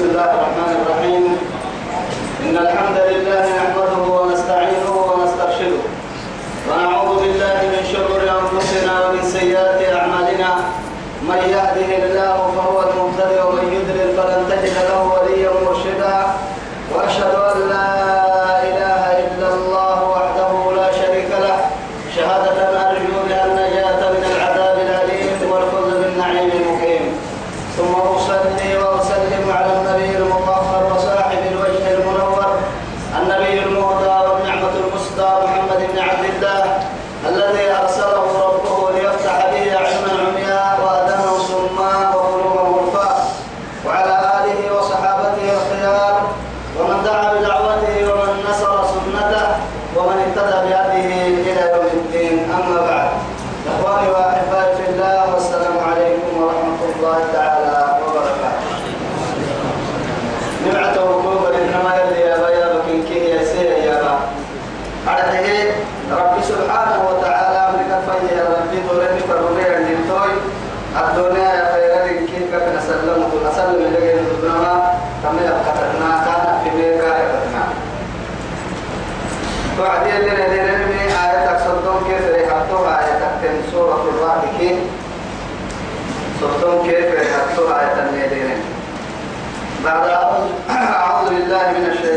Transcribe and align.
بسم 0.00 0.08
الله 0.08 0.24
الرحمن 0.24 0.76
الرحيم 0.82 1.24
إن 2.48 2.56
الحمد 2.56 2.96
لله 2.98 3.09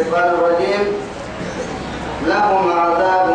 الشيطان 0.02 0.30
الرجيم 0.34 1.02
لهم 2.26 2.72
عذاب 2.80 3.33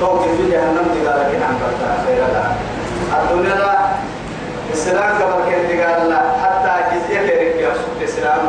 توقف 0.00 0.24
في 0.36 0.50
جهنم 0.50 0.76
تقال 0.94 1.20
لك 1.32 1.42
عن 1.48 1.54
فرطة 1.60 2.06
خير 2.06 2.24
الله 2.26 2.56
الدنيا 3.22 3.54
لا 3.64 3.78
السلام 4.72 5.18
كما 5.18 5.50
كان 5.50 5.62
تقال 5.68 6.10
لا 6.10 6.22
حتى 6.42 6.84
جزية 6.96 7.20
كيرك 7.20 7.56
يا 7.60 7.74
سبت 7.74 8.02
السلام 8.02 8.40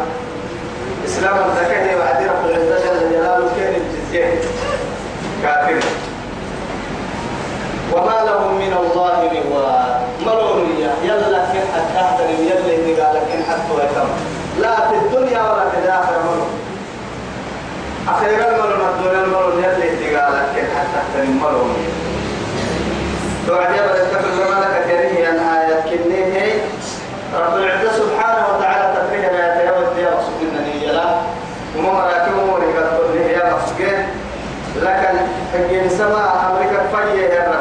السلام 1.05 1.37
الزكاة 1.37 1.97
وعد 1.97 2.17
رب 2.23 2.49
العزة 2.49 2.85
جل 2.93 3.09
جلاله 3.11 3.49
كان 3.59 3.73
الجزية 3.75 4.41
كافر 5.43 5.79
وما 7.93 8.25
لهم 8.29 8.55
من 8.55 8.73
الله 8.81 9.13
من 9.33 9.51
وار 9.51 10.01
مرونية 10.25 10.91
يلا 11.03 11.39
كن 11.39 11.59
حتى 11.75 11.99
أحترم 12.05 12.49
يلا 12.49 12.93
تقال 12.95 13.15
لك 13.15 13.45
حتى 13.49 13.71
ويتم 13.73 14.07
لا 14.61 14.75
في 14.89 14.95
الدنيا 14.95 15.41
ولا 15.51 15.69
في 15.69 15.77
الآخرة 15.83 16.17
مرونية 16.25 16.54
أخيرا 18.09 18.47
المرء 18.47 18.77
مدون 18.77 19.23
المرء 19.23 19.53
يلي 19.57 19.97
تقالك 19.97 20.45
كن 20.55 20.67
تحت 20.75 21.23
المرء 21.23 21.73
توعد 23.47 23.75
يا 23.75 23.87
بلد 23.87 24.07
كفر 24.11 24.29
مالك 24.29 24.89
أن 25.29 25.39
آيات 25.39 25.83
كنيه 25.83 26.53
رب 27.39 27.57
العزة 27.57 27.91
سبحانه 27.93 28.45
وتعالى 28.57 28.93
تفريه 29.01 29.31
لا 29.31 29.55
يتيود 29.63 29.97
يا 29.97 30.11
مقصود 30.11 30.41
إنني 30.41 30.85
يلا 30.87 31.15
وما 31.77 31.93
مراكب 31.93 32.39
أموري 32.43 32.65
قد 32.65 33.15
يا 33.15 33.51
مقصود 33.51 33.85
لكن 34.75 35.17
فجين 35.53 35.89
سما 35.89 36.51
أمريكا 36.51 36.83
فجيه 36.91 37.29
يا 37.29 37.54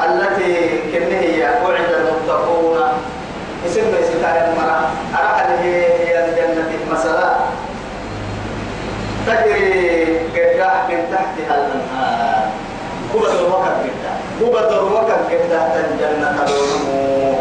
قوة 13.14 13.32
الوكر 13.40 13.74
كتا 13.92 14.14
قوة 14.46 14.80
الوكر 14.80 15.18
كتا 15.32 15.60
تنجنة 15.74 16.46
لونمو 16.48 17.36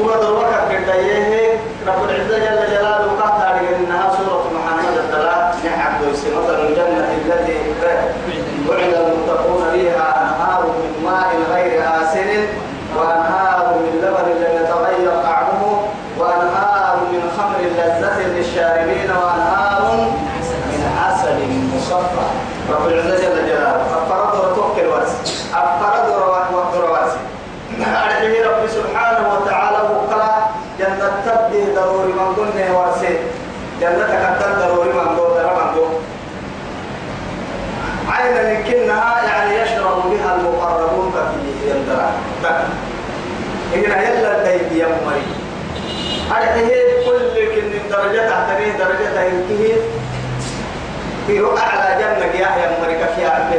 قوة 0.00 0.28
الوكر 0.28 0.60
كتا 0.70 0.94
يهي 0.96 1.52
رب 1.86 2.04
العزة 2.10 2.38
جل 2.38 2.70
جلاله 2.72 3.10
قطع 3.22 3.60
لأنها 3.60 4.10
سورة 4.18 4.44
محمد 4.56 4.88
الثلاث 4.96 5.66
نحب 5.66 6.04
دوسي 6.08 6.26
مثل 6.30 6.60
الجنة 6.60 7.08
التي 7.26 7.58
وعد 8.68 8.94
المتقون 8.94 9.64
فيها 9.74 10.22
أنهار 10.22 10.66
من 10.66 11.04
ماء 11.04 11.30
غير 11.54 11.80
آسن 12.02 12.47
رب 22.88 22.94
العزة 22.94 23.16
جل 23.18 23.44
جلاله 23.44 23.84
أفرد 24.02 24.34
رتوك 24.44 24.78
الوارث 24.78 25.12
أفرد 25.54 26.04
روات 26.24 26.48
الوارث 26.74 27.16
أرحمه 27.80 28.34
رب 28.48 28.68
سبحانه 28.68 29.24
وتعالى 29.34 29.76
وقال 29.94 30.20
جنة 30.78 31.04
تبدي 31.26 31.62
ضروري 31.76 32.12
من 32.12 32.28
قلنا 32.36 32.78
وارثي 32.78 33.16
جنة 33.80 34.06
تقدر 34.38 34.66
ضروري 34.66 34.92
من 34.92 35.08
قلنا 35.18 35.48
عين 38.08 38.56
يمكنها 38.56 39.14
يعني 39.26 39.54
يشرب 39.60 40.02
بها 40.10 40.34
المقربون 40.36 41.12
ففيه 41.12 41.70
يندرى 41.70 42.08
إن 43.74 44.00
يلا 44.00 44.36
الدين 44.38 44.78
يا 44.80 44.86
مري 44.86 45.24
أرحيه 46.30 47.04
كل 47.04 47.36
كن 47.54 47.88
درجة 47.90 48.28
تحتميه 48.30 48.72
درجة 48.78 49.14
تهيه 49.14 49.97
في 51.28 51.40
أعلى 51.60 52.02
جنة 52.04 52.26
يا 52.40 52.48
يا 52.60 52.76
مريكا 52.82 53.20
يا 53.20 53.48
أبي 53.50 53.58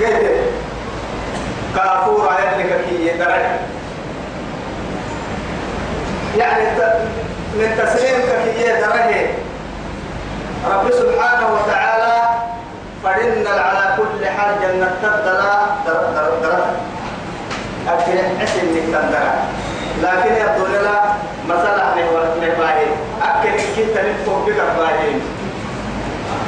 يا 0.00 0.18
قلت 0.18 0.40
كافور 1.76 2.28
على 2.28 2.62
لك 2.64 2.78
كي 2.88 3.06
يدرك 3.08 3.50
يعني 6.36 6.62
من 7.54 7.82
تسليمك 7.82 8.36
كي 8.44 8.62
يدرك 8.70 9.34
رب 10.70 10.90
سبحانه 10.92 11.46
وتعالى 11.54 12.16
فإن 13.04 13.46
على 13.46 13.94
كل 13.96 14.26
حال 14.28 14.50
جنة 14.62 14.90
تبدلا 15.02 15.54
درجة 15.86 16.64
أكل 17.88 18.18
حسن 18.42 18.64
من 18.64 18.88
تندرى 18.92 19.32
لكن 20.02 20.32
يبدو 20.34 20.66
لنا 20.66 21.00
مثلا 21.48 21.85
كنت 23.76 23.98
نفهم 23.98 24.44
بك 24.46 24.56
بعدين 24.78 25.20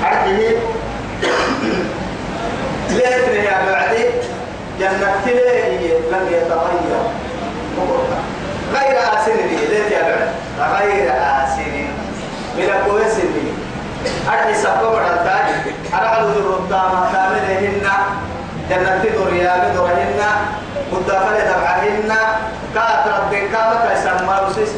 أرجه 0.04 0.36
ليه 2.90 3.50
يا 3.50 3.72
بعدي 3.72 4.04
جنة 4.80 5.22
ليه 5.26 5.92
لم 6.12 6.30
يتغير 6.30 6.94
غير 8.74 8.98
آسن 9.16 9.32
لي 9.36 9.66
ليه 9.68 9.96
يا 9.96 10.32
بعد 10.58 10.82
غير 10.82 11.10
آسن 11.12 11.76
من 12.56 12.68
كويس 12.86 13.16
لي 13.16 13.50
أرجه 14.32 14.56
سبب 14.56 14.92
رنتاج 14.94 15.72
أرجع 15.94 16.20
لذو 16.20 16.50
ربطان 16.52 17.12
كاملهن 17.12 17.80
جنة 18.70 19.02
دوريا 19.14 19.64
بدورهن 19.68 20.20
مدافلة 20.92 21.52
تبعهن 21.52 22.12
كاترد 22.74 23.30
كامل 23.30 23.88
كيسان 23.88 24.26
ما 24.26 24.40
رسيس 24.48 24.68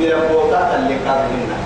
من 0.00 0.12
القوطات 0.20 0.68
اللي 0.78 0.96
قادرنا 1.08 1.58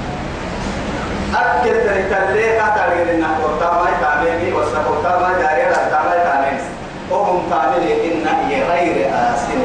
أكل 1.35 1.71
تريتا 1.87 2.21
ليه 2.33 2.61
قادرنا 2.61 3.27
قوطا 3.43 3.71
ما 3.83 3.87
يتعميني 3.99 4.53
وسقوطا 4.53 5.13
ما 5.23 5.33
دارينا 5.43 5.77
تعمل 5.91 6.19
تعميني 6.25 6.63
وهم 7.11 7.43
تعملي 7.51 8.13
إن 8.13 8.27
هي 8.49 8.57
غير 8.71 9.09
آسين 9.35 9.63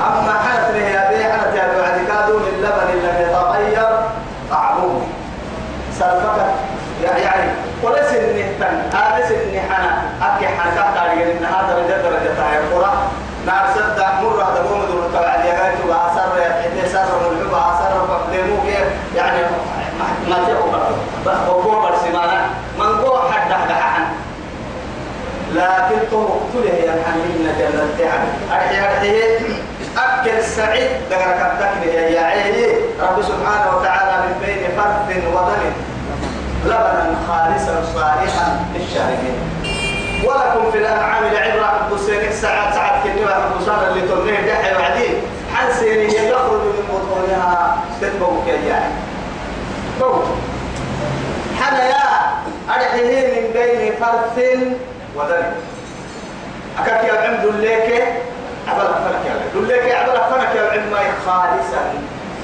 أما 0.00 0.34
حالت 0.44 0.76
ليه 0.76 0.84
يا 0.86 1.10
بيه 1.10 1.24
حالت 1.32 1.56
يا 1.56 1.80
بعد 1.80 2.00
كادو 2.08 2.38
من 2.38 2.54
لبن 2.62 2.90
لم 3.06 3.28
يتغير 3.28 3.88
طعمه 4.50 5.00
سلفكت 5.98 6.46
يعني-, 7.04 7.20
يعني 7.22 7.50
وليس 7.82 8.08
النهتن 8.14 8.76
آلس 8.86 9.32
آه، 9.32 9.36
النحنة 9.36 10.10
أكي 10.22 10.46
حنكات 10.46 10.94
تعليقين 10.94 11.44
هذا 11.44 11.74
درجة 11.76 12.02
درجة 12.02 12.34
تاير 12.38 12.60
قرى 12.74 12.92
نار 13.46 13.56
نعم، 13.64 13.77
وقوة 21.28 21.80
برسمانا 21.82 22.40
من 22.78 23.04
قوة 23.04 23.32
حد 23.32 23.52
حد 23.52 23.72
حد 23.72 24.02
لكن 25.52 25.98
طرق 26.10 26.48
تله 26.52 26.74
ينحنين 26.88 27.40
جنة 27.58 27.88
تعب 27.98 28.20
أرحي 28.52 28.80
أرحي 28.80 29.36
أكل 29.98 30.44
سعيد 30.44 30.90
دقرك 31.10 31.52
التكني 31.52 32.12
يا 32.12 32.20
عيني 32.26 32.66
رب 33.00 33.22
سبحانه 33.22 33.76
وتعالى 33.76 34.24
من 34.26 34.46
بين 34.46 34.60
فرد 34.76 35.22
ودم 35.34 35.62
لبنا 36.64 37.16
خالصا 37.28 37.82
صالحا 37.94 38.60
للشاربين 38.74 39.36
ولكم 40.24 40.70
في 40.72 40.78
الأنعام 40.78 41.22
العبرة 41.32 41.88
بسيك 41.94 42.30
ساعات 42.32 42.74
ساعات 42.74 43.02
كنوا 43.04 43.28
بسانا 43.60 43.88
اللي 43.88 44.00
تنين 44.00 44.46
دحي 44.46 44.74
وعدين 44.76 45.14
حنسيني 45.54 46.06
يخرج 46.28 46.60
من 46.60 46.84
بطونها 46.92 47.78
تتبوك 48.00 48.46
يا 48.46 48.74
عيني 48.74 48.98
حنيا 51.60 52.06
أرحيه 52.68 53.26
من 53.26 53.52
بين 53.52 53.92
فرث 54.00 54.38
ودم 55.16 55.44
أكاك 56.78 57.04
يا 57.04 57.28
عم 57.28 57.34
دليك 57.50 58.04
عبلك 58.68 58.94
فنك 58.94 59.22
يا 59.26 59.30
عم 59.32 59.64
دليك 59.64 59.92
عبلك 59.94 60.22
فنك 60.22 60.54
يا 60.56 60.70
عم 60.70 60.90
ماي 60.90 61.06
خالصا 61.26 61.82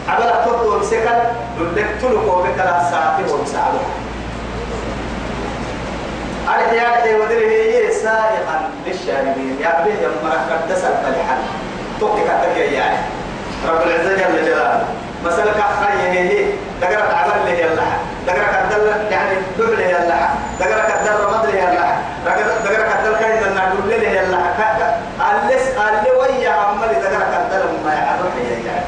عبلك 0.08 0.44
تبدو 0.46 0.78
مسكا 0.78 1.32
دليك 1.60 1.86
تلقوا 2.02 2.42
بكلا 2.42 2.82
ساعتي 2.90 3.32
ومساعدة 3.32 3.78
أرحي 6.48 6.80
أرحي 6.86 7.14
ودريه 7.20 7.90
سائقا 7.90 8.70
للشاربين 8.86 9.56
يا 9.62 9.68
عبيه 9.68 9.94
يا 9.94 10.08
مرحبا 10.24 10.66
دسل 10.70 10.82
فالحل 11.04 11.38
توقف 12.00 12.26
يا 12.56 12.62
يعني 12.64 12.96
رب 13.68 13.82
العزة 13.86 14.14
جل 14.14 14.44
جلاله 14.44 14.84
مسألة 15.24 15.52
خيره 15.52 16.10
هي 16.10 16.44
تقرأ 16.80 17.14
عمل 17.14 17.42
له 17.46 17.50
يلا 17.52 17.82
دقرك 18.26 18.54
الدل 18.64 18.82
يعني 19.12 19.34
يا 19.82 19.98
يلا 19.98 20.20
دقرك 20.60 20.90
الدل 21.00 21.38
مدل 21.38 21.54
يلا 21.54 21.88
دقرك 22.64 22.90
الدل 22.98 23.18
كاين 23.20 23.42
لنا 23.42 23.62
دبل 23.74 23.92
يلا 23.92 24.40
ألس 25.30 25.64
ألي 25.76 26.10
ويا 26.10 26.50
عمل 26.50 26.86
دقرك 27.04 27.32
الدل 27.40 27.64
ما 27.84 27.94
يعرف 27.94 28.34
يا 28.38 28.84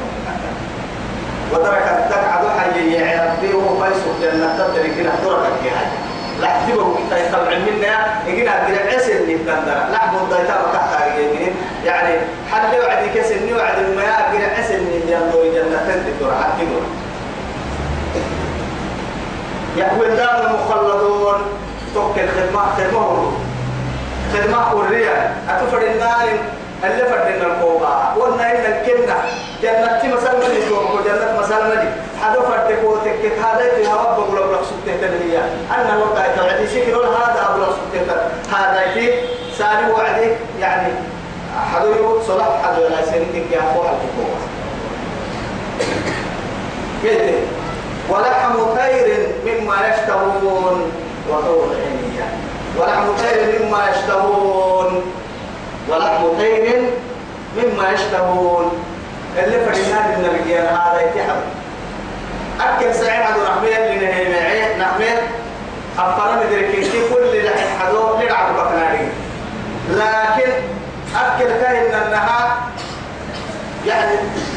ودرك 1.53 1.87
الدل 1.99 2.23
عدو 2.33 2.47
حي 2.59 2.91
يا 2.91 3.23
ربي 3.33 3.53
وهو 3.53 3.83
فيسوق 3.83 4.15
جنة 4.21 4.57
تدري 4.73 4.89
كنا 4.89 5.11
درك 5.25 5.57
يا 5.65 5.71
حي 5.71 5.87
لحتبه 6.41 6.95
كتا 6.97 7.17
يطلع 7.17 7.57
منا 7.57 7.95
يجينا 8.27 8.51
عبد 8.51 8.77
عسل 8.95 9.11
اللي 9.11 9.35
بدندرة 9.35 9.87
لحبه 9.93 10.17
الضيطة 10.21 10.53
وكحتا 10.69 11.05
يعني 11.85 12.15
حد 12.51 12.75
وعد 12.75 13.09
كسر 13.15 13.57
وعد 13.57 13.77
المياه 13.79 14.11
عبد 14.13 14.41
عسل 14.59 14.75
اللي 14.75 15.11
يلا 15.11 15.43
يلا 15.45 15.77
تدري 15.87 16.11
درك 16.19 16.33
حتبه 16.43 16.81
يهوي 19.77 20.07
الدار 20.07 20.35
المخلدون 20.47 21.35
توك 21.93 22.15
الخدمة 22.17 22.61
خدمة 22.77 23.31
خدمة 24.33 24.61
حرية 24.65 25.33
أتفر 25.49 25.77
النار 25.87 26.27
اللي 26.83 27.03
فرد 27.05 27.25
من 27.35 27.45
القوة 27.45 27.89
قلنا 28.15 28.51
إن 28.51 28.63
الكنة 28.73 29.15
جنة 29.61 30.15
مثلا 30.15 30.33
من 30.33 30.53
يتوقع 30.57 31.01
جنة 31.05 31.39
مثلا 31.39 31.67
من 31.75 31.91
حدو 32.23 32.41
فرد 32.41 32.71
قوتك 32.85 33.33
هذا 33.45 33.73
في 33.75 33.87
هوا 33.87 34.11
بقول 34.17 34.37
أبو 34.37 34.51
لخصوك 34.53 34.79
تهتنية 34.85 35.49
أنا 35.77 35.93
الوقت 35.95 36.29
توعدي 36.39 36.67
شكرا 36.67 37.05
هذا 37.05 37.49
أبو 37.49 37.61
لخصوك 37.61 37.87
تهتنية 37.93 38.27
هذا 38.59 38.93
في 38.93 39.11
سالي 39.57 39.91
وعدي 39.91 40.29
يعني 40.61 40.93
حدو 41.75 41.91
يقول 41.91 42.23
صلاح 42.27 42.47
حدو 42.63 42.81
لا 42.81 43.05
سنتك 43.05 43.51
يا 43.51 43.59
أخوها 43.59 43.91
القوة 43.91 44.35
ولحم 48.09 48.53
طير 48.75 49.16
مما 49.47 49.75
يشترون 49.87 50.91
وحور 51.29 51.75
عين 51.75 52.19
ولحم 52.77 53.03
طير 53.17 53.59
مما 53.61 53.81
يشترون 53.89 55.03
ولحم 55.89 56.23
طير 56.37 56.81
مما 57.57 57.89
يشترون 57.91 58.83
اللي 59.43 59.57
من 59.57 60.25
الرجال 60.31 60.67
هذا 60.67 61.01
يتحب 61.01 61.41
أكل 62.61 62.95
سعيد 62.95 63.21
عدو 63.21 63.41
رحمية 63.43 63.97
لنهيمة 63.97 64.77
نحمية 64.77 65.21
أفرم 65.99 66.39
دركيتي 66.51 67.01
كل 67.13 67.45
لحم 67.45 67.79
حدو 67.85 68.17
للعب 68.19 68.55
بقناري 68.55 69.07
لكن 69.91 70.51
أكل 71.15 71.45
كهن 71.47 72.03
النهار 72.05 72.47
يعني 73.87 74.11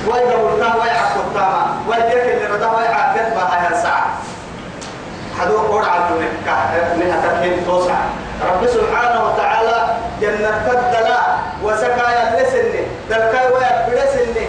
ويجب 0.07 0.29
ويقول 0.29 0.81
ويعك 0.81 1.13
التامة 1.17 1.67
ويدك 1.89 2.33
اللي 2.33 2.47
رضا 2.57 2.77
ويعك 2.79 3.15
كتبها 3.17 3.69
يا 3.71 3.77
ساعة 3.77 4.17
حدو 5.41 5.59
قرع 5.73 5.99
منها 6.97 7.17
تكهن 7.25 7.65
توسع 7.67 7.95
رب 8.51 8.67
سبحانه 8.67 9.21
وتعالى 9.29 9.87
جنة 10.21 10.53
تدلا 10.69 11.21
وسكايا 11.65 12.25
لسنة 12.43 12.83
دلكاي 13.11 13.47
ويا 13.53 13.87
بلسنة 13.89 14.47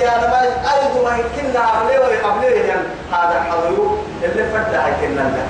يا 0.00 0.10
نما 0.18 0.40
أيضا 0.42 1.00
ما 1.04 1.16
كنا 1.36 1.60
قبله 1.66 2.18
قبله 2.24 2.50
جن 2.50 2.82
هذا 3.12 3.42
حضور 3.50 3.98
اللي 4.22 4.44
فدا 4.44 4.82
كنا 5.00 5.20
له 5.36 5.46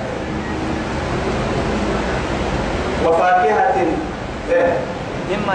وفاكهة 3.09 3.75
إيه؟ 4.51 4.77
مما 5.31 5.55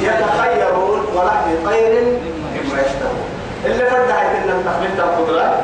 يتخيرون 0.00 1.06
ولحم 1.14 1.50
طير 1.64 2.02
مما 2.54 2.80
يشتهون 2.82 3.24
اللي 3.64 3.86
فدا 3.90 4.18
كنا 4.22 4.54
تخليت 4.66 5.00
القدرات 5.00 5.54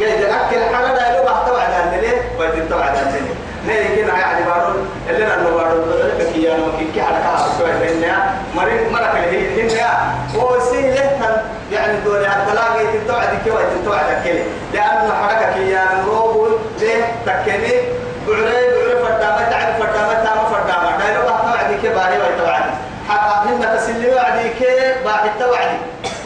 قاعد 0.00 0.22
أكل 0.22 0.76
حرارة 0.76 1.16
لو 1.16 1.24
بحتوى 1.24 1.60
على 1.60 1.84
الليل 1.96 2.16
ويتم 2.38 2.66
تبع 2.68 2.84
على 2.84 2.98
الليل 3.02 3.22
ليه 3.66 4.02
كنا 4.02 4.20
يعني 4.20 4.44
بارون 4.46 4.88
اللي 5.10 5.26
أنا 5.34 5.42
بارون 5.42 5.80
بدرك 5.84 6.26
كي 6.32 6.52
أنا 6.54 6.62
ممكن 6.66 6.92
كي 6.94 7.00
على 7.00 7.16
كهرب 7.16 7.52
شوية 7.58 7.74
لأنها 7.74 8.34
مريض 8.56 8.92
مرة 8.92 9.10
كله 9.12 9.30
لأنها 9.56 10.14
هو 10.36 10.60
سين 10.70 10.84
يهتم 10.84 11.36
يعني 11.72 11.98
دوري 12.04 12.26
التلاقي 12.26 12.84
تتوع 13.04 13.24
دي 13.24 13.36
كي 13.44 13.50
ويتم 13.50 13.82
تبع 13.86 13.96
على 13.96 14.16
كله 14.24 14.44
لأن 14.74 15.10
حركة 15.22 15.52
كي 15.54 15.76
أنا 15.78 16.04
روبو 16.06 16.46
ليه 16.80 17.04
تكني 17.26 17.80
بعري 18.28 18.42
بعري 18.42 18.98
فردامة 19.02 19.50
تعب 19.50 19.72
فردامة 19.74 20.24
تعب 20.24 20.38
فردامة 20.46 20.98
ده 20.98 21.14
لو 21.14 21.22
بحتوى 21.28 21.58
على 21.64 21.76
كي 21.82 21.88
باهي 21.88 22.18
ويتم 22.18 22.52
على 22.52 22.70
حقا 23.08 23.44
هنا 23.50 23.74
تسلي 23.76 24.14
وعدي 24.14 24.48
كي 24.58 24.94
باحتوى 25.04 25.56
على 25.56 25.72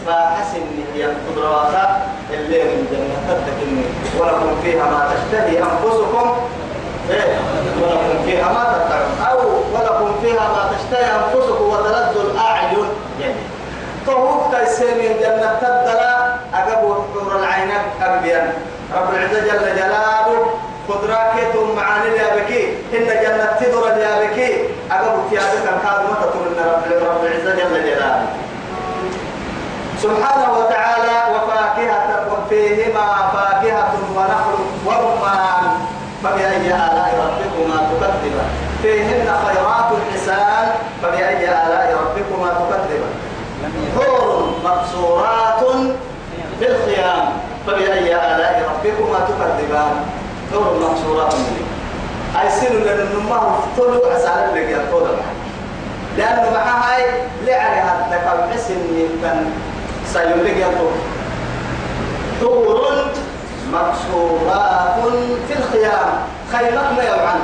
فحسن 0.06 0.60
هي 0.94 1.04
القدرة 1.04 2.15
الليل 2.40 2.66
من 2.76 2.86
جنة 2.92 3.18
تتكني 3.38 3.84
ولكم 4.20 4.50
فيها 4.62 4.84
ما 4.84 5.10
تشتهي 5.14 5.58
أنفسكم 5.58 6.36
إيه 7.10 7.36
ولكم 7.82 8.24
فيها 8.24 8.48
ما 8.52 8.64
تدعون 8.72 9.30
أو 9.32 9.48
ولكم 9.72 10.14
فيها 10.22 10.46
ما 10.56 10.70
تشتهي 10.76 11.06
أنفسكم 11.20 11.64
وتلد 11.64 12.16
الأعين 12.16 12.76
يعني 13.20 13.34
طهوك 14.06 14.54
تيسير 14.56 14.94
من 14.94 15.20
جنة 15.20 15.52
تدلا 15.60 16.16
أقبوا 16.54 16.94
حور 17.14 17.38
العين 17.38 17.70
أبيا 18.02 18.52
رب 18.96 19.14
العزة 19.14 19.40
جل 19.40 19.76
جلاله 19.76 20.46
يتم 21.38 21.76
معاني 21.76 22.16
يا 22.16 22.36
بكي 22.36 22.68
إن 22.94 23.06
جنة 23.06 23.46
تدرى 23.60 24.00
يا 24.02 24.20
بكي 24.20 24.68
أقبوا 24.92 25.22
تيابك 25.30 25.52
الكاد 25.54 26.00
متى 26.10 26.28
تمنى 26.32 27.00
رب 27.04 27.22
العزة 27.24 27.54
جل 27.56 27.84
جلاله 27.84 28.26
سبحانه 30.02 30.46
وتعالى 30.58 31.35
فبأي 36.26 36.66
آلاء 36.66 37.14
ربكما 37.26 37.76
تكذبان 37.90 38.48
فيهن 38.82 39.26
خيرات 39.46 39.90
حسان 40.14 40.68
فبأي 41.02 41.44
آلاء 41.48 41.96
ربكما 42.04 42.50
تكذبان 42.50 43.12
حور 43.96 44.50
مقصورات 44.64 45.86
في 46.60 46.68
الخيام 46.68 47.28
فبأي 47.66 48.06
آلاء 48.16 48.62
ربكما 48.70 49.18
تكذبان 49.28 49.94
حور 50.52 50.78
مقصورات 50.82 51.34
أي 52.42 52.50
سنو 52.50 52.78
لأن 52.84 52.98
النمار 53.00 53.64
فتلو 53.76 54.04
أسعر 54.04 54.46
لك 54.54 54.68
يا 54.70 54.82
لأنه 56.18 56.50
معها 56.54 56.94
هاي 56.96 57.04
لعلي 57.46 57.80
هذا 57.80 58.48
من 58.50 59.50
سيولك 60.12 60.56
يا 60.56 60.66
طول 60.66 60.96
حور 62.42 62.96
مكسورات 63.74 64.94
في 65.48 65.52
الخيام 65.58 66.10
ما 66.96 67.02
يوعن 67.02 67.38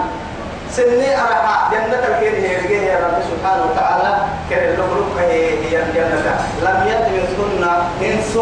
سني 0.71 1.15
أرحى 1.15 1.55
جنة 1.73 2.03
الكين 2.09 2.45
يرجيه 2.45 2.81
يا 2.81 2.97
رب 2.97 3.19
سبحانه 3.31 3.63
وتعالى 3.71 4.17
كر 4.51 4.57
اللغلوك 4.69 5.15
هي 5.21 5.81
الجنة 5.83 6.37
لم 6.63 6.87
يدرسن 6.87 7.65
إنس 8.03 8.37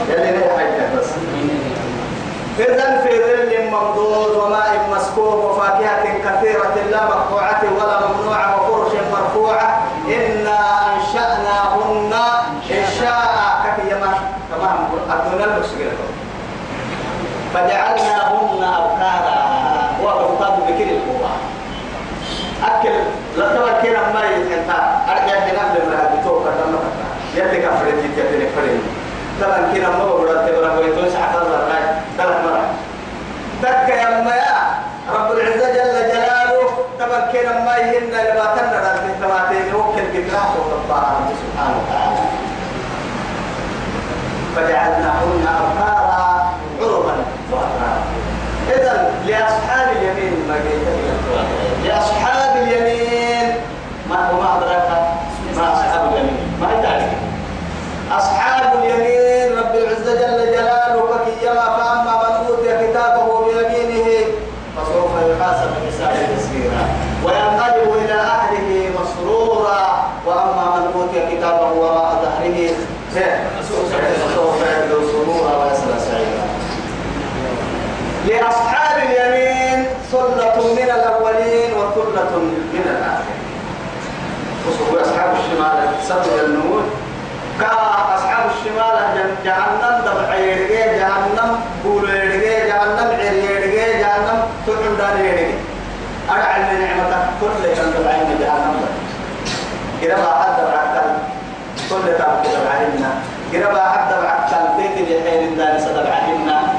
يلي 0.08 0.30
ليه 0.32 0.48
حاجة 0.56 0.84
بس 0.98 1.06
إذا 2.58 3.02
في 3.02 3.12
ظل 3.18 3.70
ممدود 3.70 4.30
وماء 4.36 4.88
مسكوب 4.96 5.44
وفاكهة 5.44 6.02
كثيرة 6.04 6.74
لا 6.90 7.04
مقطوعة 7.04 7.62
ولا 7.80 8.00
ممنوعة 8.08 8.60
وفرش 8.60 8.92
مرفوعة 9.12 9.80
إنا 10.08 10.58
أنشأناهن 10.94 12.12
إنشاء 12.70 13.24
كفي 13.64 13.94
ما 13.94 14.12
تمام 14.50 14.78
أدنى 15.10 15.44
المشكلة 15.44 15.92
فجعلناهن 17.54 18.64
أبكارا 18.64 19.44
وأبكار 20.02 20.50
بكل 20.68 20.82
القوة 20.90 21.28
أكل 22.62 22.94
لا 23.38 23.46
ترى 23.56 23.72
كنا 23.82 24.12
ما 24.14 24.22
ينتهى 24.24 24.76
أرجع 25.10 25.38
هنا 25.44 25.78
لما 25.78 25.98
بتوه 26.20 26.44
كذا 26.44 26.66
ما 26.72 26.78
يلي 27.34 27.58
كفرت 27.66 28.04
يتبين 28.04 28.48
فرين 28.56 28.82
ترى 29.40 29.54
كنا 29.74 29.88
ما 29.90 30.04
بقول 30.04 30.28
تبرا 30.28 30.80
بيتون 30.80 31.10
سحر 31.10 31.42
الله 31.42 32.02
ترى 32.18 32.34
ما 32.44 32.66
تك 33.62 33.88
يا 33.88 34.20
ما 34.24 34.34
يا 34.34 34.60
رب 35.14 35.32
العزة 35.38 35.68
جل 35.72 36.14
جلاله 36.14 36.68
ترى 36.98 37.18
كنا 37.32 37.64
ما 37.64 37.76
يهنا 37.76 38.18
لما 38.32 38.46
تنا 38.56 39.04
لما 39.20 39.40
تنوكل 39.50 40.06
كتاب 40.14 40.46
وتطاعه 40.58 41.30
سبحانه 41.42 41.76
وتعالى 41.80 42.18
فجعلناهن 44.56 45.46
أبكارا 45.46 46.04
عربا 46.10 47.24
وأترابا 47.50 47.94
إذا 48.68 49.10
لأصحاب 49.26 49.96
اليمين 49.96 50.32
المجيد 50.44 50.83
سبب 86.08 86.44
النور 86.44 86.82
كا 87.60 87.70
أصحاب 88.16 88.50
الشمال 88.50 88.96
جهنم 89.44 89.96
دفع 90.06 90.34
يرجع 90.34 90.86
جهنم 91.00 91.50
بول 91.84 92.10
يرجع 92.10 92.64
جهنم 92.66 93.10
عير 93.18 93.64
يرجع 93.64 94.06
جهنم 94.06 94.38
تكن 94.66 94.96
دار 94.98 95.24
يرجع 95.24 95.54
أرعى 96.30 96.60
من 96.60 96.78
نعمتك 96.80 97.24
كل 97.40 97.64
يكن 97.64 97.90
دفع 97.90 98.16
من 98.16 98.36
جهنم 98.40 98.84
إذا 100.02 100.16
ما 100.16 100.32
حد 100.42 100.56
بعكتل 100.62 101.10
كل 101.88 102.18
تعبد 102.18 102.48
بعلمنا 102.66 103.10
إذا 103.52 103.72
ما 103.72 103.84
حد 103.90 104.08
بعكتل 104.22 104.82
بيت 104.82 105.08
الحين 105.08 105.48
الدار 105.48 105.78
صدر 105.78 106.08
علمنا 106.10 106.74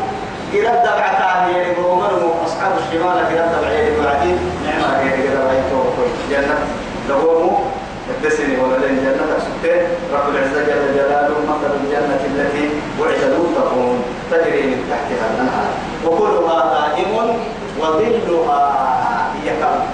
إذا 0.54 0.84
دفع 0.84 1.08
تاني 1.08 1.58
يرجع 1.58 1.90
عمر 1.90 2.36
أصحاب 2.46 2.72
الشمال 2.78 3.18
إذا 3.32 3.54
دفع 3.58 3.72
يرجع 3.72 4.10
عديد 4.10 4.40
نعمة 4.66 5.00
يرجع 5.12 5.40
رأيته 5.40 5.86
جنة 6.32 6.58
لهم 7.10 7.72
الدسني 8.10 8.58
ولا 8.58 8.86
لين 8.86 8.98
جنة 9.02 9.38
سكتين 9.40 9.82
رب 10.14 10.36
العزة 10.36 10.64
جل 10.64 10.86
جلاله 10.96 11.36
مثل 11.50 11.72
الجنة 11.84 12.20
التي 12.32 12.70
وعد 13.02 13.24
المتقون 13.24 13.96
تجري 14.32 14.62
من 14.64 14.92
تحتها 14.92 15.26
الأنهار 15.34 15.72
وكلها 16.06 16.60
دائم 16.76 17.38
وظلها 17.80 19.30
يكم 19.46 19.86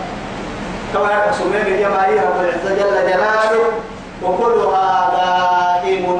كما 0.93 1.11
يقسم 1.13 1.43
من 1.47 1.77
جماعي 1.79 2.13
رب 2.15 2.39
العزة 2.39 2.75
جل 2.75 3.09
جلاله 3.11 3.59
وكلها 4.23 5.11
دائم 5.81 6.19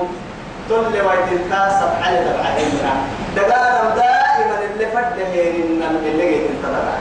تل 0.69 0.75
ويتنتا 1.01 1.69
سبعة 1.69 2.15
تبعينا 2.15 2.91
دقالا 3.35 3.89
دائما 3.95 4.55
اللي 4.73 4.85
فده 4.85 5.29
من 5.63 5.99
اللي 6.11 6.27
جيت 6.29 6.47
انتظرها 6.49 6.99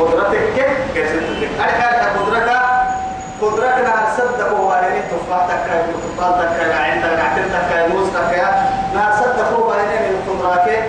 قدرتك 0.00 0.42
كيف 0.56 0.68
كيف 0.94 1.12
تدرك 1.14 1.50
قدرتك 2.20 2.73
قدرتنا 3.44 3.94
صدقوا 4.16 4.64
بالين 4.74 5.02
تفاتك 5.12 5.64
يا 5.74 5.86
تفاتك 6.06 6.52
يا 6.58 6.74
عندك 6.84 7.14
عتلتك 7.26 7.66
يا 7.76 7.84
موسك 7.92 8.28
يا 8.42 8.48
ما 8.96 9.04
صدقوا 9.22 9.62
بالين 9.72 10.02
من 10.06 10.16
قدراتك 10.28 10.82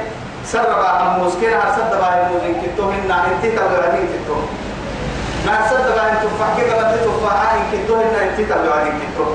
سربا 0.45 0.87
عن 0.89 1.19
موسكين 1.19 1.53
على 1.61 1.73
صدقا 1.77 2.09
يا 2.17 2.23
موزين 2.31 2.55
كتو 2.63 2.83
هنا 2.95 3.17
انت 3.27 3.43
تبعدين 3.59 4.05
كتو 4.13 4.37
ما 5.47 5.55
صدقا 5.71 6.03
ان 6.11 6.15
تفاتك 6.23 6.67
كده 6.67 6.73
ما 6.79 6.83
تفاح 6.95 7.51
ان 7.55 7.63
كتو 7.73 7.93
هنا 8.01 8.19
انت 8.27 8.39
تبعدين 8.51 8.93
كتو 9.03 9.27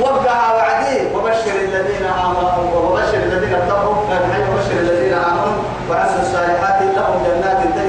وقع 0.00 0.40
وعدي 0.56 0.96
وبشر 1.14 1.56
الذين 1.70 2.04
امنوا 2.24 2.78
وبشر 2.78 3.16
الذين 3.28 3.54
اتقوا 3.54 3.94
وبشر 3.96 4.80
الذين 4.86 5.12
امنوا 5.14 5.62
وعملوا 5.90 6.20
الصالحات 6.22 6.78
لهم 6.96 7.14
جنات 7.26 7.60
تجري 7.74 7.85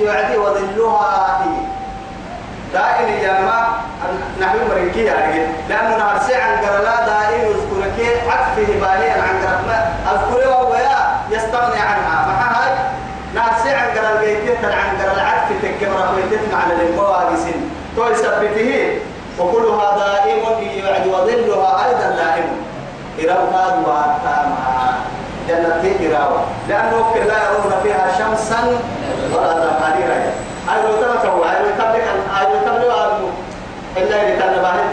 وعدي 0.06 0.36
وظلها 0.36 1.40
هي 1.44 1.56
دائما 2.72 3.10
يا 3.26 3.40
ما 3.40 3.68
نحن 4.40 4.58
مريكي 4.70 5.04
يعني 5.04 5.46
لأنه 5.68 5.90
نهار 5.96 6.40
عن 6.40 6.58
قرلا 6.64 7.06
دائما 7.06 7.44
يذكرك 7.44 8.24
عكفه 8.30 8.66
بالي 8.80 9.10
عن 9.10 9.38
قرلا 9.46 9.86
أذكره 10.14 10.68
ويا 10.70 10.96
يستغني 11.30 11.80
عنها 11.80 12.26
ما 12.26 12.60
هاي 12.60 12.76
نهار 13.34 13.76
عن 13.76 13.90
قرلا 13.98 14.20
بيتك 14.20 14.64
عن 14.64 15.02
قرلا 15.02 15.22
عكف 15.22 15.50
تكبر 15.62 16.08
بيتك 16.16 16.54
على 16.54 16.86
المواقع 16.90 17.34
سن 17.36 17.60
تو 17.96 18.30
وكلها 19.38 19.96
دائم 19.96 20.38
يوعد 20.82 21.06
وظلها 21.06 21.86
أيضا 21.86 22.16
لائم 22.16 22.44
إلى 23.18 23.30
هذا 23.32 24.45
جنة 25.48 25.96
تيراوة 25.98 26.44
لأنه 26.68 27.10
كلا 27.14 27.34
يرون 27.48 27.72
فيها 27.82 28.06
شمسا 28.18 28.60
ولا 29.34 29.52
زمهريرا 29.54 30.14
أي 30.70 30.82
لو 30.84 30.92
تمتعوا 31.02 31.44
أي 31.44 31.62
لو 31.62 31.70
تمتعوا 31.70 32.40
أي 32.40 32.44
لو 32.44 32.58
تمتعوا 32.66 33.30
إلا 33.96 34.16
إذا 34.22 34.40
تنبهت 34.40 34.92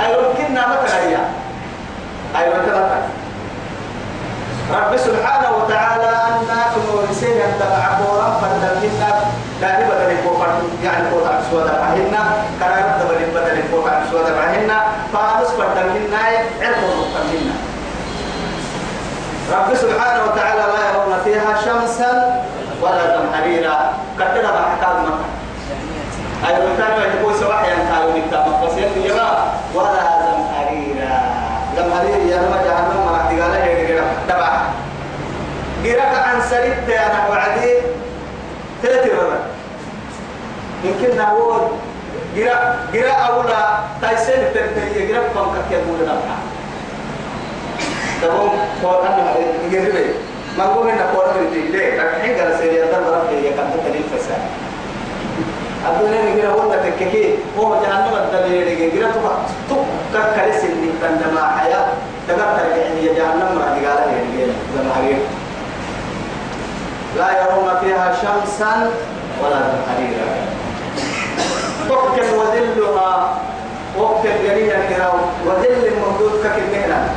أي 0.00 0.12
لو 0.12 0.20
كنا 0.38 0.66
متعيا 0.68 1.20
أي 2.38 2.46
لو 2.46 2.76
رب 4.74 4.96
سبحانه 4.96 5.48
وتعالى 5.56 6.06
أنكم 6.10 6.80
ورسينا 6.94 7.44
تبعا 7.60 7.91
رب 19.52 19.74
سبحانه 19.74 20.20
وتعالى 20.24 20.64
لا 20.74 20.82
يرون 20.90 21.14
فيها 21.24 21.50
شمسا 21.64 22.12
ولا 22.82 23.04
زمهريرا 23.16 23.76
كتنا 24.18 24.48
بحكام 24.56 25.04
مكة 25.04 25.26
أي 26.46 26.46
أيوة، 26.48 26.58
بكتنا 26.68 27.20
يقول 27.20 27.34
سواحي 27.34 27.72
أن 27.72 27.88
تعالوا 27.90 28.12
مكة 28.18 28.66
بس 28.66 28.72
يرى 29.04 29.46
ولا 29.74 30.04
زمهريرا 30.22 31.20
زمهرير 31.76 32.26
يا 32.32 32.36
رب 32.36 32.54
جهنم 32.64 32.98
مرح 33.10 33.22
تقال 33.26 33.52
هي 33.62 33.92
قرأ 33.92 34.06
تبع 34.28 34.62
قرأ 35.84 36.18
عن 36.22 36.40
سريت 36.50 36.88
أنا 36.90 37.28
وعدي 37.30 37.74
ثلاث 38.82 39.06
مرة 39.06 39.38
يمكن 40.84 41.18
نقول 41.18 41.60
قرأ 42.36 42.76
قرأ 42.92 43.12
أولا 43.12 43.64
تايسين 44.02 44.34
التنتهي 44.40 45.12
قرأ 45.12 45.22
فانكك 45.28 45.70
يقول 45.72 45.98
لنا 46.02 46.12
تمام 48.22 48.50
قرآن 48.82 49.18
يجري 49.70 50.14
ما 50.58 50.64
هو 50.64 50.82
هنا 50.82 51.04
قرآن 51.14 51.36
يجري 51.44 51.62
ليه 51.68 51.90
لكن 51.98 52.40
قال 52.42 52.58
سيري 52.58 52.84
أدر 52.84 53.00
برد 53.06 53.26
هي 53.32 53.50
كم 53.50 53.66
تتلين 53.74 54.04
فساد 54.16 54.40
الدنيا 55.90 56.34
نجرا 56.34 56.50
هو 56.52 56.72
تككي 56.74 57.34
هو 57.58 57.76
جهنم 57.82 58.14
الدنيا 58.22 58.86
نجرا 58.86 59.10
تبع 59.10 59.30
تبع 59.68 60.22
ككرس 60.22 60.64
اللي 60.64 60.90
تندمع 61.02 61.56
حياة 61.56 61.86
تقدر 62.28 62.76
يعني 62.76 63.18
جهنم 63.18 63.50
ما 63.58 63.66
تقال 63.66 64.12
يعني 64.12 64.52
لما 64.76 64.94
حرير 64.94 65.18
لا 67.18 67.42
يرون 67.42 67.68
فيها 67.80 68.14
شمسا 68.22 68.90
ولا 69.44 69.56
حريرا 69.88 70.34
تحكم 71.88 72.36
وذلها 72.38 73.38
وقت 73.98 74.24
الجنيه 74.24 74.72
الكراو 74.72 75.16
وذل 75.46 75.86
الممدود 75.92 76.32
ككل 76.44 76.62
مهنه 76.72 77.10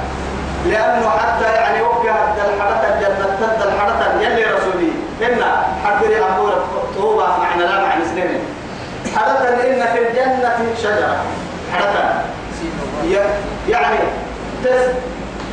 لأنه 0.70 1.10
حتى 1.10 1.54
يعني 1.54 1.82
وقع 1.82 2.12
حتى 2.12 2.42
الحرة 2.42 2.96
الجنة 2.96 3.36
تد 3.42 3.62
الحرة 3.62 4.22
يلي 4.22 4.44
رسولي 4.46 4.92
إن 5.22 5.42
حتى 5.86 6.20
أقول 6.22 6.52
توبة 6.98 7.24
معنى 7.42 7.62
لا 7.64 7.82
معنى 7.82 8.06
سنين 8.06 8.40
حرة 9.16 9.50
إن 9.50 9.88
في 9.94 10.10
الجنة 10.10 10.58
شجرة 10.84 11.16
حرة 11.74 12.24
يعني 13.70 13.98
تس 14.64 14.86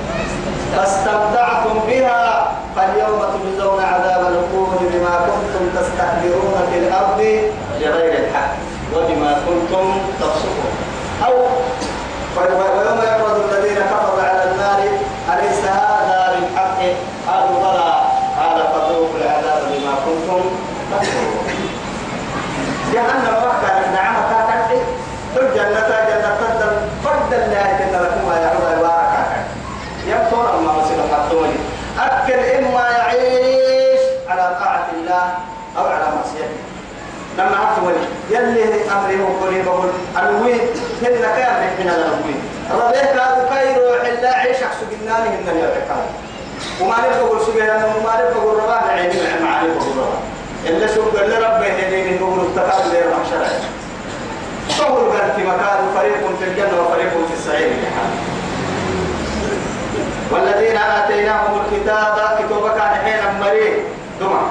فاستمتعتم 0.77 1.75
بها 1.87 2.47
فاليوم 2.75 3.19
تجزون 3.33 3.83
عذاب 3.83 4.21
القبور 4.31 4.69
بما 4.81 5.15
كنتم 5.27 5.63
تستكبرون 5.77 6.57
في 6.71 6.79
الارض 6.79 7.19
لغير 7.79 8.13
الحق 8.23 8.51
وبما 8.95 9.35
كنتم 9.47 9.85
تفسقون 10.19 10.71
او 11.25 11.33
ويوم 12.37 12.99
يعرض 13.03 13.41
الذين 13.51 13.75
كفروا 13.75 14.23
على 14.23 14.51
النار 14.51 14.79
اليس 15.33 15.59
هذا 15.65 16.35
بالحق 16.35 16.79
قالوا 17.27 17.59
بلى 17.61 17.93
هذا 18.41 18.65
فذوقوا 18.73 19.17
العذاب 19.21 19.63
بما 19.73 19.93
كنتم 20.05 20.41
تكفرون 20.91 21.45
جهنم 22.93 23.34
لما 37.37 37.55
عفوا 37.57 37.91
يلي 38.29 38.65
أمره 38.91 39.63
بقول 39.65 39.89
الوين 40.17 40.59
هل 41.01 41.07
كان 41.21 41.73
من 41.79 41.89
الأموين 41.89 42.41
ربيك 42.71 43.09
أبقي 43.19 43.75
روح 43.75 44.05
الله 44.07 44.29
عيشك 44.29 44.69
سجناني 44.81 45.29
من 45.29 45.47
اليرقان 45.51 46.05
وما 46.81 46.95
نبقى 46.97 47.45
سجنانه 47.45 47.85
وما 47.97 48.19
أقول 48.23 48.63
رباه 48.63 48.89
عيني 48.91 49.13
مع 49.13 49.45
معرفة 49.49 49.75
رباه 49.75 50.19
إلا 50.65 50.87
سوق 50.87 51.13
إلا 51.21 51.35
ربي 51.57 51.67
من 51.67 52.15
نقول 52.21 52.39
التقال 52.45 52.89
لير 52.89 53.05
شرعي 53.29 53.59
فهو 54.77 54.97
البرك 54.97 55.35
مكان 55.37 55.85
فريق 55.95 56.37
في 56.39 56.43
الجنة 56.47 56.81
وفريق 56.81 57.09
في 57.27 57.33
السعير 57.37 57.69
والذين 60.31 60.77
آتيناهم 60.77 61.59
الكتاب 61.65 62.39
كتبك 62.39 62.81
عن 62.81 62.95
حين 62.95 63.39
مريه 63.41 63.73
دمع 64.19 64.41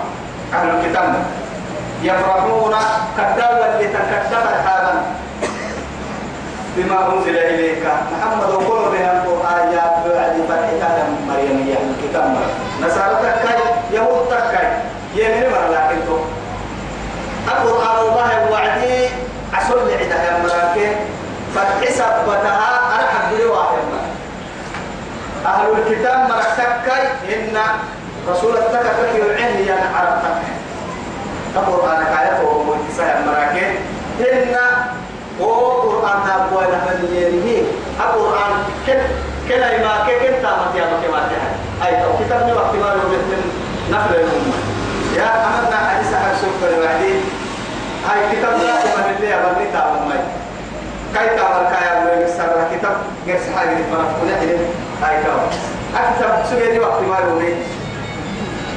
عن 0.53 0.71
الكتاب 0.71 1.27
يفرحون 2.05 2.75
كتابا 3.17 3.69
لتكتب 3.85 4.45
حالا 4.67 4.95
بما 6.77 7.13
أنزل 7.15 7.37
إليك 7.37 7.85
محمد 8.13 8.51
وقل 8.55 8.91
بها 8.93 9.23
القرآن 9.25 9.73
يا 9.73 9.87
بعد 10.09 10.35
فتح 10.49 11.07
مريم 11.29 11.75
الكتاب 11.83 12.37
نسألتك 12.83 13.44
كت 38.87 39.01
كلا 39.49 39.69
يبا 39.75 39.95
كت 40.07 40.37
تامت 40.43 40.73
يا 40.77 40.85
مكي 40.93 41.09
ما 41.13 41.29
تهاي 41.29 41.53
أي 41.87 42.03
تو 42.03 42.25
كتابني 42.25 42.53
وقت 42.53 42.75
ما 42.75 42.91
لو 42.97 43.09
بيت 43.11 43.25
من 43.31 43.41
نفل 43.91 44.15
الأمة 44.15 44.57
يا 45.19 45.29
أمدنا 45.49 45.77
حديث 45.89 46.15
حق 46.15 46.35
سوف 46.41 46.57
الوعدي 46.75 47.15
هاي 48.09 48.21
كتاب 48.33 48.53
لا 48.53 48.75
يبا 48.91 49.11
اللي 49.17 49.29
يبني 49.31 49.73
تامت 49.73 50.01
ماي 50.09 50.21
كاي 51.15 51.29
تامت 51.37 51.73
كاي 51.73 51.87
أبو 51.93 52.21
يمسر 52.21 52.57
كتاب 52.75 52.97
غير 53.27 53.39
سحاجة 53.47 53.75
فرفتنا 53.91 54.43
إليه 54.43 54.67
هاي 55.03 55.25
تو 55.25 55.33
أكتب 55.99 56.45
سبيني 56.51 56.79
وقت 56.81 57.01
ما 57.01 57.19
لو 57.29 57.39
بيت 57.39 57.57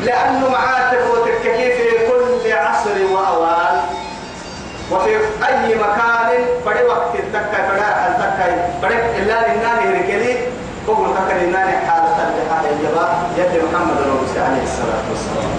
لأنه 0.03 0.49
معاتب 0.49 0.99
وتككي 1.13 1.67
في 1.77 1.83
كل 2.07 2.51
عصر 2.53 2.95
وأوان 3.13 3.81
وفي 4.91 5.09
أي 5.47 5.75
مكان 5.75 6.45
فدي 6.65 6.83
وقت 6.83 7.15
التكة 7.15 7.67
فلا 7.69 8.16
كاي 8.37 8.53
برك 8.81 9.05
إلا 9.19 9.35
لنا 9.49 9.71
نركلي 9.89 10.33
قبل 10.87 11.05
كاكل 11.13 11.37
لنا 11.49 11.59
حالة 11.59 12.17
لحالة 12.35 12.69
الجبا 12.75 13.05
يد 13.37 13.51
محمد 13.71 13.97
رسول 13.99 14.43
عليه 14.47 14.63
الصلاة 14.63 15.05
والسلام 15.11 15.49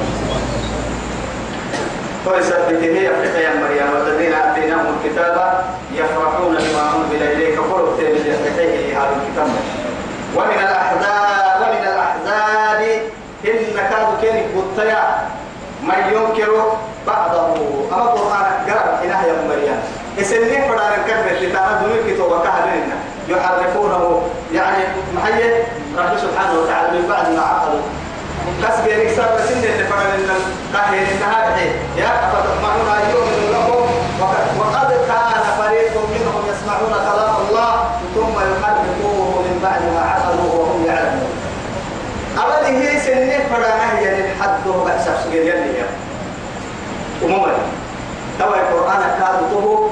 ويثبته 2.26 2.96
يفتح 3.06 3.38
يا 3.38 3.50
مريم 3.62 3.88
والذين 3.94 4.32
آتيناهم 4.34 4.86
الكتاب 4.96 5.64
يفرحون 5.94 6.50
بما 6.56 6.82
أنزل 6.96 7.22
إليك 7.32 7.54
فرحت 7.60 8.00
لفتحه 8.00 8.92
هذا 9.00 9.14
الكتاب 9.16 9.48
ومن 10.36 10.54
الأحزاب 10.58 11.60
ومن 11.62 11.82
الأحزاب 11.92 12.86
إن 13.44 13.82
كادوا 13.90 14.16
كينك 14.20 14.44
بطيع 14.56 14.98
من 15.82 16.04
ينكر 16.12 16.66
بعضه 17.06 17.46
أما 17.92 18.04
قرآن 18.04 18.44
قرأ 18.68 18.98
إله 19.04 19.24
يا 19.26 19.34
مريم 19.48 19.67
اسنين 20.20 20.62
فدارن 20.62 21.02
كبر 21.08 21.30
اللي 21.36 21.52
تعالى 21.52 21.78
دنيا 21.86 22.14
كتوبة 22.14 22.38
كهدينا 22.42 22.96
يحرفونه 23.28 24.22
يعني 24.54 24.84
محيي 25.14 25.50
رب 25.98 26.12
سبحانه 26.24 26.58
وتعالى 26.60 26.88
من 26.98 27.06
بعد 27.08 27.26
ما 27.36 27.42
عقلوا 27.42 27.82
بس 28.62 28.76
بيرك 28.84 29.08
سابة 29.16 29.38
سنة 29.46 29.62
اللي 29.74 29.84
فدارن 29.84 30.42
كهدين 30.72 31.06
النهار 31.14 31.56
يا 31.96 32.08
أفتطمعون 32.08 32.88
أن 32.96 33.12
لكم 33.52 33.86
وقد 34.60 34.88
كان 35.08 35.40
فريق 35.58 35.90
منهم 35.94 36.42
يسمعون 36.52 36.92
كلام 37.06 37.34
الله 37.50 37.90
ثم 38.14 38.32
يحرفوه 38.40 39.42
من 39.46 39.60
بعد 39.62 39.82
ما 39.94 40.00
عقلوه 40.10 40.60
وهم 40.60 40.84
يعلمون 40.86 41.30
أبدا 42.44 42.68
هي 42.68 43.00
سنين 43.00 43.40
فدارن 43.40 43.96
هي 43.98 44.20
للحد 44.22 44.66
وبأسف 44.66 45.24
سجل 45.24 45.36
يلي 45.36 45.78
يا 45.78 45.86
أمومي 47.24 47.52
توا 48.38 48.56
القرآن 48.56 49.00
كادته 49.20 49.87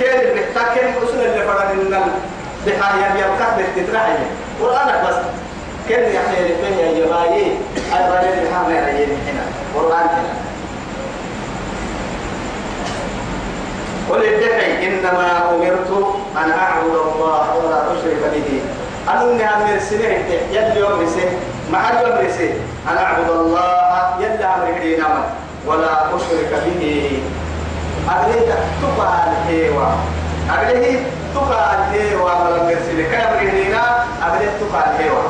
كان 0.00 0.20
المحتاج 0.20 0.76
كان 0.78 0.92
الأصول 0.94 1.18
اللي 1.20 1.42
فرد 1.44 1.70
النم 1.78 2.12
بحاجة 2.66 3.14
يبقى 3.18 3.56
بالتترعي 3.56 4.16
قرآنك 4.62 5.04
بس 5.08 5.14
كان 5.88 6.02
يعني 6.14 6.38
من 6.62 6.78
يجبايي 6.78 7.56
أيضا 7.92 8.22
للحامة 8.22 8.88
يجيني 8.88 9.12
هنا 9.12 9.42
قرآن 9.74 10.00
هنا 10.08 10.34
قل 14.10 14.24
ادعي 14.24 14.86
إنما 14.88 15.50
أمرت 15.54 16.16
أن 16.36 16.50
أعبد 16.50 16.94
الله 16.94 17.56
ولا 17.56 17.84
أشرك 17.92 18.16
به 18.34 18.60
أنني 19.12 19.44
أمر 19.54 19.78
سنين 19.80 20.18
يلي 20.50 20.86
أمرسي 20.86 21.28
مع 21.72 21.90
أمرسي 21.90 22.50
أن 22.90 22.96
أعبد 22.96 23.30
الله 23.30 24.16
يلي 24.20 24.96
أمر 25.02 25.24
ولا 25.66 26.16
أشرك 26.16 26.62
به 26.80 27.18
أبليه 28.08 28.48
تقع 28.82 29.10
الهيوة 29.26 29.88
أبليه 30.58 31.00
تقع 31.34 31.74
الهيوة 31.74 32.48
ولم 32.48 32.70
يرسل 32.70 33.10
كامل 33.10 33.48
هنا 33.50 34.04
أبليه 34.26 34.50
تقع 34.60 34.84
الهيوة 34.94 35.22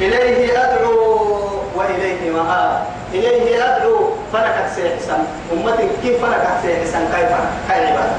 إليه 0.00 0.58
أدعو 0.64 1.38
وإليه 1.76 2.30
مآب 2.30 2.84
إليه 3.14 3.58
أدعو 3.64 4.10
فلكت 4.32 4.66
سيحسن 4.74 5.18
أمتي 5.52 5.88
كيف 6.02 6.24
فلكت 6.24 6.52
سيحسن 6.62 6.98
كيف 7.14 7.30
كالعبادة 7.68 8.16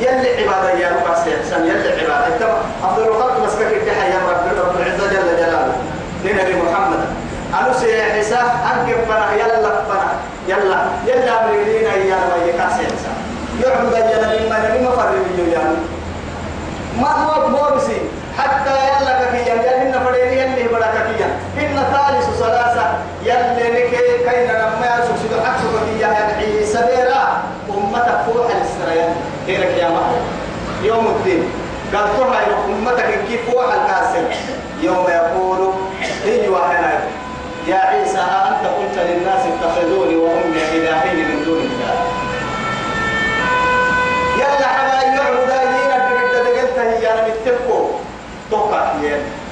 يلي 0.00 0.44
عبادة 0.44 0.70
يا 0.78 0.88
رب 0.90 1.14
سيحسن 1.24 1.64
يلي 1.64 2.04
عبادة 2.12 2.36
تم 2.40 2.54
أفضل 2.84 3.08
الخلق 3.08 3.44
مسكك 3.46 3.72
التحية 3.72 4.08
يا 4.14 4.18
رب 4.30 4.66
رب 4.66 4.80
العزة 4.80 5.06
جل 5.06 5.36
جلاله 5.36 5.72
لنبي 6.24 6.62
محمد 6.62 6.98
أنو 7.60 7.72
سيحسن 7.72 8.36
أنك 8.46 8.96
فرح 9.08 9.32
يلا 9.32 9.62
فرح 9.62 10.04
يلا 10.48 10.80
يلا 11.06 11.46
مريدين 11.46 11.86
أيام 11.86 12.20
ويك 12.36 12.60
أسيسا 12.60 13.12
يعبد 13.64 13.94
يلا 13.96 14.28
مما 14.46 14.68
نبي 14.68 14.88
مفر 14.88 15.08
من 15.10 15.48
يلا 15.52 15.76
ما 17.02 17.08
هو 17.24 17.48
بورسي 17.48 18.00
حتى 18.38 18.70
يلا 18.88 19.20
كفيا 19.24 19.54
يلا 19.54 19.82
إن 19.82 20.04
فريدي 20.04 20.40
يلا 20.40 20.72
بلا 20.72 20.86
يا 21.20 21.38
إن 21.58 21.76
ثالث 21.92 22.38
ثلاثة 22.38 22.86
يلا 23.24 23.70
نكي 23.74 24.18
كينا 24.24 24.52
لما 24.52 24.86
يسوك 24.94 25.16
سيدو 25.22 25.40
حكسو 25.44 25.68
يا 26.00 26.08
يدعي 26.08 26.66
سبيرا 26.66 27.24
أمتك 27.70 28.20
فوح 28.26 28.46
الإسرائيل 28.54 29.10
غيرك 29.46 29.74
يا 29.78 29.88
محمد 29.88 30.22
يوم 30.82 31.06
الدين 31.06 31.44
قال 31.94 32.04
ترى 32.16 32.38
أمتك 32.68 33.18
كيف 33.28 33.50
فوح 33.50 33.64
الكاسر 33.74 34.24
يوم 34.82 35.06
يقول 35.10 35.72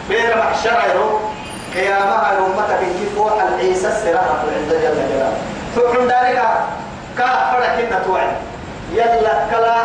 بير 0.08 0.36
محشره 0.38 1.20
قيامها 1.74 2.32
الأمة 2.32 2.68
بنجفو 2.80 3.28
العيسى 3.28 3.88
السراحة 3.88 4.30
عند 4.56 4.70
جل 4.72 4.80
جلاله 4.80 5.32
تقول 5.76 5.98
ذلك 6.06 6.42
كا 7.18 7.28
فركنا 7.52 7.98
توعد 8.06 8.36
يلا 8.92 9.32
كلا 9.50 9.76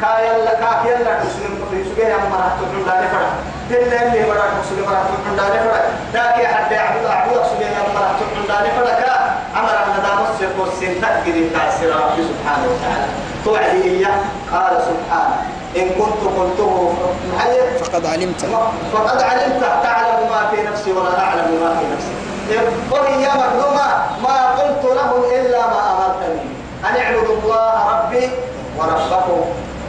كا 0.00 0.18
يلا 0.24 0.54
كا 0.54 0.90
يلا 0.90 1.12
مسلم 1.24 1.54
يسوع 1.72 2.08
يا 2.08 2.16
مرا 2.16 2.48
تقول 2.58 2.80
ذلك 2.88 3.08
فرا 3.10 3.30
دل 3.70 3.76
اللي 3.76 4.26
مرا 4.30 4.46
مسلم 4.60 4.84
مرا 4.86 5.00
تقول 5.08 5.38
ذلك 5.38 5.60
فرا 5.60 5.80
ذاك 6.12 6.38
يا 6.38 6.48
حد 6.48 6.72
عبد 6.72 7.06
عبد 7.06 7.30
يسوع 7.30 7.60
يا 7.60 7.94
مرا 7.94 8.16
تقول 8.20 8.44
ذلك 8.48 8.72
فرا 8.80 9.00
كا 9.02 9.30
أمر 9.56 9.70
أن 9.70 10.02
دام 10.02 10.18
السر 10.34 10.60
والسن 10.60 11.00
تقدر 11.00 11.48
تأثير 11.58 11.88
ربي 11.90 12.22
سبحانه 12.22 12.66
وتعالى 12.72 13.06
توعد 13.44 13.82
إياه 13.84 14.16
قال 14.52 14.70
سبحانه 14.82 15.36
إن 15.76 15.88
كنت 15.90 16.22
قلته 16.38 16.92
فقد 17.80 18.06
علمت 18.06 18.46
فقد 18.92 19.22
علمت 19.22 19.62
تعلم 19.82 20.28
ما 20.30 20.50
في 20.50 20.62
نفسي 20.62 20.92
ولا 20.92 21.20
أعلم 21.20 21.60
ما 21.62 21.76
في 21.80 21.84
نفسي 21.94 22.12
قل 22.90 23.22
يا 23.22 23.32
مظلومة 23.34 23.86
ما 24.22 24.50
قلت 24.52 24.84
له 24.84 25.40
إلا 25.40 25.58
ما 25.60 25.82
أمرتني 25.92 26.40
أن 26.90 27.02
اعبدوا 27.04 27.34
الله 27.42 27.72
ربي 27.94 28.30
وربكم 28.78 29.44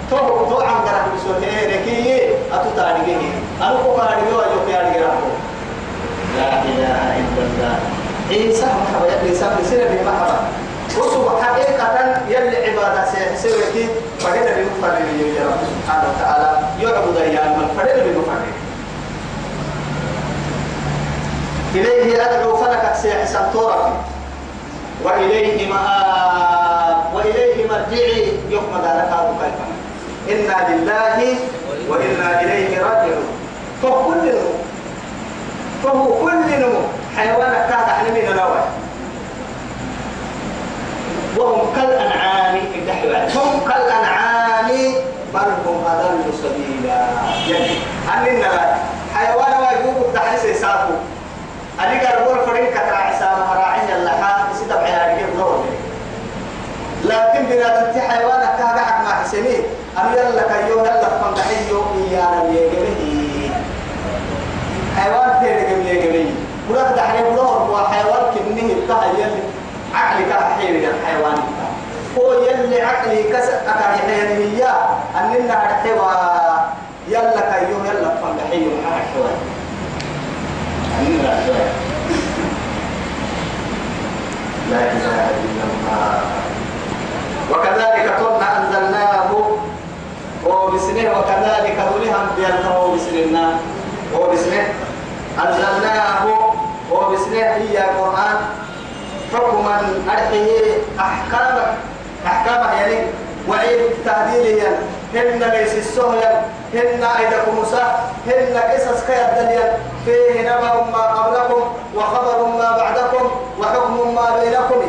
تو 0.10 0.18
تو 0.50 0.62
عم 0.62 0.76
قرأ 0.76 1.06
بسوته 1.16 1.58
ركيه 1.66 2.30
أتو 2.54 2.70
تاريخه 2.76 3.06
إيه. 3.08 3.34
أنا 3.68 3.78
كوكاري 3.84 4.22
بيو 4.30 4.40
أجو 4.40 4.60
كياري 4.68 4.90
قرأه 4.96 5.16
لا 6.38 6.62
إله 6.64 7.18
إلا 7.20 7.42
الله 7.44 7.76
إنسان 8.46 8.70
إيه، 8.70 8.94
محبا 8.94 9.08
يا 9.08 9.30
إنسان 9.32 9.50
إيه، 9.58 9.66
بسيرة 9.66 9.84
بمحبا 9.90 10.40
وسبحان 10.98 11.44
حقيقة 11.44 11.90
يلي 12.28 12.56
عبادة 12.66 13.06
سيحسوكي 13.12 13.88
فهنا 14.20 14.52
بمفرد 14.56 15.08
يا 15.20 15.46
رب 15.46 15.60
سبحانه 15.82 16.04
وتعالى 16.16 16.62
يعبد 16.82 17.18
أيام 17.18 17.60
الفرد 17.70 18.04
بمفرد 18.06 18.52
إليه 21.76 22.26
أدعو 22.32 22.58
فلكك 22.58 22.96
سيحسن 22.96 23.40
طرفي 23.54 23.90
وإليه 25.04 25.74
مآب 25.74 27.14
وإليه 27.14 27.68
مرجعي 27.70 28.34
يحمد 28.50 28.86
على 28.86 29.06
كابو 29.10 29.34
إنا 30.30 30.56
لله 30.76 31.36
وإنا 31.90 32.42
إليه 32.42 32.78
راجعون 32.82 33.28
فهو 33.84 34.04
كل 34.04 34.16
نمو 34.16 34.54
فهو 35.84 36.26
كل 36.26 36.60
نمو 36.60 36.80
حيوانك 37.18 37.68
تحت 37.70 37.90
حلمين 37.90 38.26
نوايا 38.26 38.68
يعني 47.50 47.70
أننا 48.18 48.40
لا 48.46 48.76
حيوان 49.16 49.54
واجوب 49.62 50.12
تحس 50.14 50.44
يسافو 50.46 50.94
أنا 51.80 52.02
قربون 52.10 52.40
فرين 52.46 52.66
كتراع 52.68 53.20
سامة 53.20 53.54
راعي 53.54 53.80
اللحاء 53.96 54.46
ستبع 54.56 54.88
يعني 54.88 55.22
نور 55.38 55.66
لكن 57.04 57.46
بنا 57.50 57.82
تنتي 57.82 58.02
حيوانك 58.02 58.56
كهذا 58.58 58.80
حق 58.82 59.04
ما 59.04 59.14
حسنين 59.24 59.64
أنا 59.98 60.12
يلا 60.16 60.42
كيو 60.42 60.80
يلا 60.80 61.10
فمدحيو 61.10 61.84
إيانا 61.96 62.44
ميجبه 62.44 63.52
حيوان 65.00 65.40
تيرك 65.40 65.70
ميجبه 65.86 66.32
مراد 66.70 66.96
تحريم 66.96 67.34
نور 67.34 67.46
هو 67.46 67.78
حيوان 67.88 68.22
كنه 68.34 68.74
التهيئ 68.74 69.28
عقلك 69.96 70.32
حيوان 70.58 70.84
الحيوان 71.00 71.38
هو 72.18 72.34
يلي 72.34 72.82
عقلي 72.82 73.24
كسر 73.24 73.54
أكاد 73.58 74.10
يحيي 74.10 74.66
أننا 75.16 75.80
نحيوان 75.82 76.39
يلا 77.20 77.52
كيوم 77.60 77.86
يلا 77.86 78.10
فنحي 78.16 78.62
وحاك 78.68 79.04
شوي 79.14 79.34
لا 84.70 84.78
إله 84.78 85.30
إلا 85.44 85.64
الله 85.72 86.14
وكذلك 87.52 88.08
كنا 88.22 88.50
أنزلناه 88.60 89.32
وبسنه 90.46 91.10
وكذلك 91.20 91.76
ذلهم 91.76 92.24
بيلته 92.38 92.74
وبسننا 92.80 93.46
وبسنه 94.16 94.66
أنزلناه 95.44 96.24
وبسنه 96.92 97.38
هي 97.60 97.78
القرآن 97.90 98.38
حكما 99.34 99.76
أرحيه 100.10 100.66
أحكامه 101.00 101.66
أحكامه 102.28 102.72
يعني 102.74 102.96
وعيد 103.50 103.82
تهديده 104.06 104.72
يعني. 105.14 105.40
ليس 105.58 105.74
السهل 105.74 106.44
هن 106.74 107.04
عيدكم 107.04 107.56
موسى 107.56 107.84
هن 108.28 108.58
قصص 108.58 109.04
الدنيا 109.10 109.78
فيه 110.06 110.42
نبأ 110.42 110.86
ما 110.92 111.02
قبلكم 111.04 111.64
وخبر 111.96 112.46
ما 112.46 112.78
بعدكم 112.78 113.30
وحكم 113.60 114.16
ما 114.16 114.40
بينكم 114.42 114.82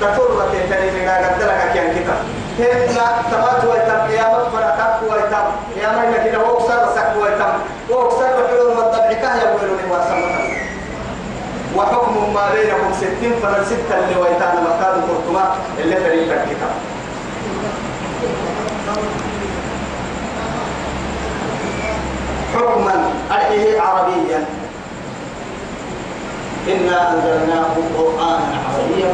تطرة 0.00 0.52
كريم 0.68 1.04
لا 1.06 1.16
قدرك 1.16 1.70
كيان 1.72 1.94
كتاب 1.94 2.18
هن 2.58 2.88
تمات 3.30 3.64
ويتم 3.64 4.14
يا 4.22 4.28
مغفرة 4.28 4.74
تك 4.76 5.12
ويتم 5.12 5.46
يا 5.82 5.88
مين 5.88 6.14
إذا 6.20 6.38
وكسر 6.38 6.88
سك 6.96 7.12
ويتم 7.22 7.52
وكسر 7.90 8.28
حلول 8.48 8.66
والضبع 8.76 9.12
كهيا 9.12 9.54
ويلوني 9.54 9.92
واسمتم 9.92 10.56
وحكم 11.76 12.34
ما 12.34 12.48
بينكم 12.52 12.92
ستين 12.96 13.32
فرن 13.42 13.64
ستة 13.64 13.98
اللي 13.98 14.20
ويتان 14.20 14.54
مكان 14.64 14.94
قرطمة 15.02 15.48
اللي 15.78 15.96
فريق 15.96 16.22
الكتاب 16.22 16.70
إنا 26.68 26.96
أنزلناه 27.12 27.66
قرآنا 27.98 28.54
عربيا 28.64 29.08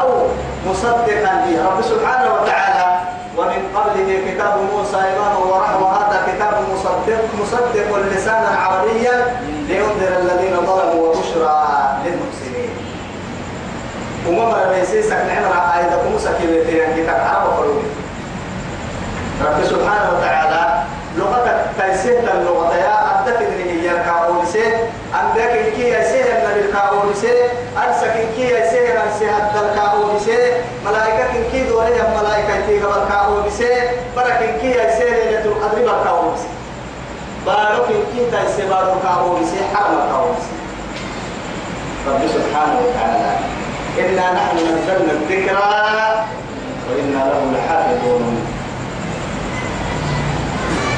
أو 0.00 0.26
مصدقا 0.70 1.24
به 1.44 1.56
رب 1.66 1.82
سبحانه 1.82 2.30
وتعالى 2.34 3.00
ومن 3.38 3.62
قبله 3.76 4.08
كتاب 4.28 4.54
موسى 4.74 4.96
إماما 4.96 5.38
ورحمة 5.38 5.86
هذا 5.92 6.22
كتاب 6.32 6.54
مصدق 6.74 7.20
مصدق 7.42 7.98
لسانا 8.16 8.48
عربيا 8.58 9.36
لينذر 9.68 10.12
الذين 10.20 10.56
ظلموا 10.66 11.06
وبشرى 11.06 11.66
للمحسنين 12.04 12.70
ومما 14.28 14.72
ليسيسك 14.74 15.12
نعمة 15.12 15.56
آية 15.78 16.10
موسى 16.12 16.28
كبيرتين 16.42 17.02
كتاب 17.04 17.20
عرب 17.34 17.58
قلوبي 17.62 17.86
رب 19.46 19.64
سبحانه 19.64 20.10
وتعالى 20.18 20.80
لغتك 21.16 21.58
تيسير 21.80 22.18
اللغة 22.34 22.74
يا 22.76 23.20
أدتك 23.20 23.42
هي 23.58 23.88
كاولسين 23.88 24.81
عندك 25.14 25.48
كي 25.76 25.82
يسير 25.88 26.24
النبي 26.24 27.14
سي 27.14 27.32
أرسك 27.86 28.14
كي 28.36 28.42
يسير 28.42 28.88
أرسي 29.02 29.26
حد 29.26 29.58
سي 30.24 30.52
ملائكة 30.86 31.26
كي 31.52 31.64
دولي 31.64 32.02
ملائكة 32.22 32.66
كي 32.68 32.80
غبر 32.82 33.50
سي 33.50 33.74
برك 34.16 34.56
كي 34.60 34.66
يسير 34.70 35.10
ليلة 35.10 35.44
القدر 35.44 35.76
بالكاون 35.78 36.34
سي 36.36 36.48
بارك 37.46 37.86
كي 37.86 38.30
تيسير 38.30 38.66
بارك 38.70 38.92
الكاون 39.00 39.44
سي 39.50 39.58
حرم 39.76 39.94
الكاون 39.94 40.34
سي 40.42 40.56
رب 42.10 42.20
سبحانه 42.36 42.80
وتعالى 42.80 43.36
إنا 43.98 44.32
نحن 44.34 44.56
نزلنا 44.56 45.12
الذكرى 45.12 45.92
وإنا 46.88 47.18
له 47.30 47.52
لحافظون 47.58 48.46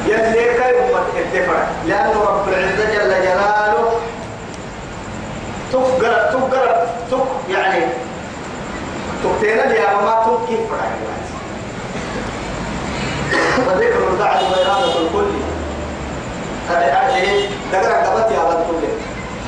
يلي 0.08 0.44
كي 0.60 0.96
أمت 0.96 1.68
لأن 1.88 2.08
رب 2.28 2.48
العزة 2.50 2.86
جل 2.94 3.10
جلاله 3.24 3.90
تفقر 5.72 6.16
تفقر 6.34 6.88
تف 7.12 7.22
يعني 7.50 7.84
تقتينا 9.24 9.64
يا 9.76 9.94
ما 10.02 10.24
تبكي 10.28 10.58
فرع 10.68 10.92
وذكر 13.58 14.08
الدعوة 14.14 14.52
وإرادة 14.52 14.86
الكل 15.00 15.32
هذا 16.70 16.88
يعني 16.88 17.50
ذكرك 17.74 18.06
قبل 18.08 18.27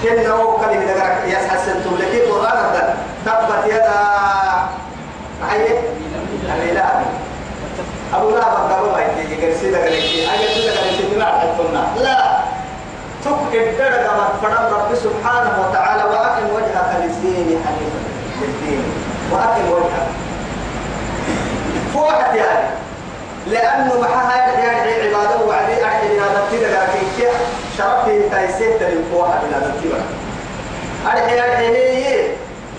كنا 0.03 0.33
وكل 0.33 0.69
من 0.77 0.85
ذكرك 0.88 1.23
يا 1.33 1.38
حسن 1.38 1.73
تملك 1.83 2.12
القرآن 2.13 2.57
هذا 2.57 2.97
تبت 3.25 3.65
يدا 3.73 3.99
أي 5.53 5.79
الإله 6.55 7.05
أبو 8.15 8.29
لا 8.29 8.39
بدر 8.39 8.91
ما 8.93 9.01
يجي 9.21 9.35
كرسي 9.35 9.69
ذكرك 9.69 9.91
أي 10.31 10.47
كرسي 10.47 10.69
ذكرك 10.69 11.17
ما 11.17 11.25
عرفتنا 11.25 12.03
لا 12.03 12.38
تك 13.25 13.55
إبتدى 13.59 13.97
كما 14.05 14.29
فرم 14.41 14.73
رب 14.79 14.95
سبحانه 14.95 15.65
وتعالى 15.69 16.03
وأقم 16.03 16.49
وجهك 16.55 16.97
للدين 17.03 17.63
حنيفا 17.65 17.99
للدين 18.41 18.83
وأقم 19.31 19.71
وجهك 19.71 20.07
فوحت 21.93 22.35
يعني 22.35 22.67
لأنه 23.47 23.99
محاها 24.01 24.38
يعني 24.59 24.91
عبادة 24.91 25.45
وعليه 25.47 25.83
أعلى 25.83 26.19
عبادة 26.21 26.41
كذا 26.51 26.67
لكن 26.83 27.09
يا 27.19 27.32
شرفي 27.77 28.29
تايسيت 28.29 28.79
تلقوها 28.79 29.41
بلا 29.43 29.60
تنتبه 29.60 30.01
أرحي 31.05 31.51
أرحي 31.51 32.29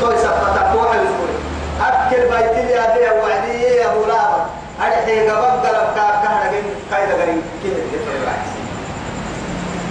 توي 0.00 0.16
سبتا 0.18 0.70
توحي 0.72 0.98
الزوري 0.98 1.36
أكل 1.82 2.20
بيتي 2.20 2.72
يا 2.72 2.94
بيه 2.96 3.22
وعدي 3.22 3.62
يا 3.62 3.86
غلابة 3.86 4.42
أرحي 4.82 5.28
قبض 5.28 5.66
قلب 5.66 5.88
كاكا 5.96 6.32
نقين 6.44 6.64
كيف 6.90 7.18
نقين 7.18 7.42
كيف 7.62 7.74
نقين 7.74 8.57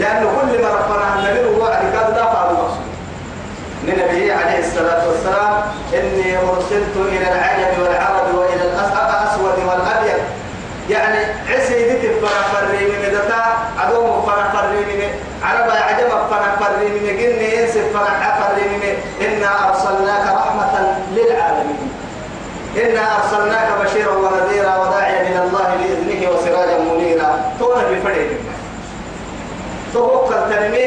لأن 0.00 0.22
كل 0.22 0.62
ما 0.62 0.68
عن 0.94 1.26
النبي 1.26 1.44
هو 1.58 1.66
أركاد 1.66 2.14
دافع 2.14 2.50
المقصود 2.50 2.88
لنبيه 3.84 4.32
عليه 4.34 4.58
الصلاة 4.58 5.08
والسلام 5.08 5.54
إني 5.94 6.36
مرسلت 6.46 6.96
إلى 6.96 7.28
العجم 7.32 7.82
والعرب 7.82 8.34
وإلى 8.34 8.62
الأسود 8.70 9.58
والأبيض 9.68 10.18
يعني 10.90 11.18
عسي 11.50 11.88
دي 11.88 12.08
تفرع 12.08 12.42
فري 12.42 12.84
من 12.86 13.08
دتا 13.12 13.42
عدوم 13.78 14.22
فرع 14.26 14.48
فري 14.62 14.78
من 14.96 15.06
عربة 15.42 15.72
عجم 15.80 16.08
فرع 16.30 16.56
فري 16.60 16.88
من 16.88 17.06
جني 17.06 17.64
إنس 17.64 17.72
فرع 17.94 18.38
فري 18.40 18.68
من 18.68 18.94
إنا 19.26 19.68
أرسلناك 19.68 20.24
رحمة 20.36 20.94
للعالمين 21.12 21.92
إنا 22.82 23.00
أرسلناك 23.16 23.68
بشيرا 23.84 24.12
ونذيرا 24.16 24.76
وداعيا 24.76 25.20
إلى 25.20 25.38
الله 25.44 25.74
بإذنه 25.78 26.30
وسراجا 26.30 26.78
منيرا 26.78 27.40
تونا 27.58 27.88
بفريق 27.90 28.28
توكل 29.94 30.36
تنمي 30.50 30.86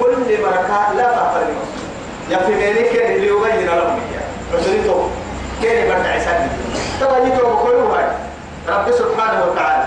كل 0.00 0.14
بركة 0.42 0.92
لا 0.96 1.02
تعترف 1.12 1.56
يا 2.30 2.38
في 2.38 2.52
مالك 2.54 2.92
اللي 2.94 3.26
يبين 3.26 3.66
لهم 3.66 4.00
عسرته 4.54 5.08
كان 5.62 5.88
بركة 5.88 6.12
عساد 6.12 6.46
تبا 7.00 7.18
يتوب 7.18 7.56
كلها 7.62 8.14
رب 8.68 8.90
سبحانه 8.92 9.44
وتعالى 9.52 9.84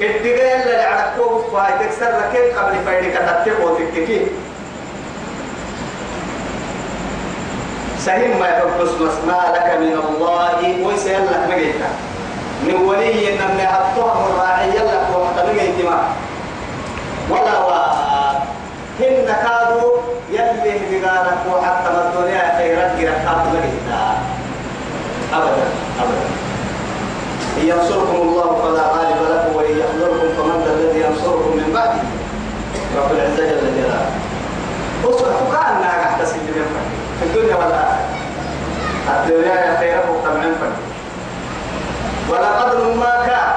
اتقال 0.00 0.40
اللي 0.62 0.74
عرقوه 0.76 1.44
فهي 1.52 1.78
تكسر 1.86 2.06
ركين 2.06 2.58
قبل 2.58 2.74
فايدك 2.86 3.14
تتقو 3.18 3.70
وتكتكي 3.72 4.26
سهم 7.98 8.40
ما 8.40 8.48
يحبس 8.48 8.90
ما 9.26 9.52
لك 9.54 9.78
من 9.80 9.98
الله 10.08 10.86
ويس 10.86 11.06
يلا 11.06 11.46
مجيتا 11.46 11.88
من 12.64 12.74
ولي 12.88 13.28
ان 13.34 13.38
من 13.38 13.66
الراعي 14.02 14.68
يلا 14.68 15.16
وحتى 15.16 15.46
مجيتا 15.48 16.06
ولا 17.30 17.58
واد 17.58 18.36
هن 19.00 19.26
كادوا 19.26 19.92
يلي 20.30 21.00
بقالك 21.00 21.38
وحتى 21.52 21.88
ما 21.94 22.10
الدنيا 22.10 22.58
خيرت 22.58 23.00
جرحات 23.00 23.46
مجدا 23.46 24.00
أبدا 25.32 25.66
أبدا 26.00 26.26
ينصركم 27.62 28.16
الله 28.22 28.60
فلا 28.62 28.82
غالب 28.90 29.18
لكم 29.30 29.56
وإن 29.56 29.74
يحضركم 29.78 30.28
فمن 30.36 30.62
ذا 30.66 30.70
الذي 30.72 31.00
ينصركم 31.00 31.56
من 31.56 31.70
بعده 31.74 32.00
رب 32.98 33.12
العزة 33.16 33.46
جل 33.46 33.60
جلاله 33.76 34.10
اصبحوا 35.04 35.46
كأنها 35.52 36.00
قاعدة 36.02 36.22
تسجل 36.24 36.54
في 37.20 37.26
الدنيا 37.26 37.56
والآخرة 37.56 38.04
الدنيا 39.20 39.78
خيرك 39.78 40.04
وتمعن 40.10 40.52
فك 40.54 40.74
ولقد 42.32 42.96
ما 42.96 43.26
كان 43.26 43.52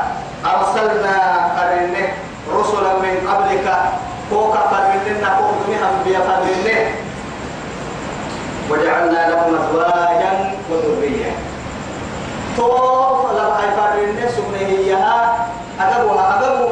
أرسلنا 0.56 1.48
قرنه 1.58 2.14
رسلا 2.60 2.92
من 3.00 3.16
قبلك 3.32 3.68
كوكا 4.30 4.60
فرمتنا 4.72 5.30
كوكا 5.30 5.68
منهم 5.70 5.96
بيفرمتنا 6.06 6.80
وجعلنا 8.70 9.22
لهم 9.30 9.50
أزواجا 9.62 10.34
وذرية 10.72 11.32
توف 12.58 13.32
لما 13.32 13.60
يفرمتنا 13.68 14.28
سبنه 14.32 14.70
إياها 14.70 15.48
أقبوها 15.80 16.40
أقبو 16.40 16.70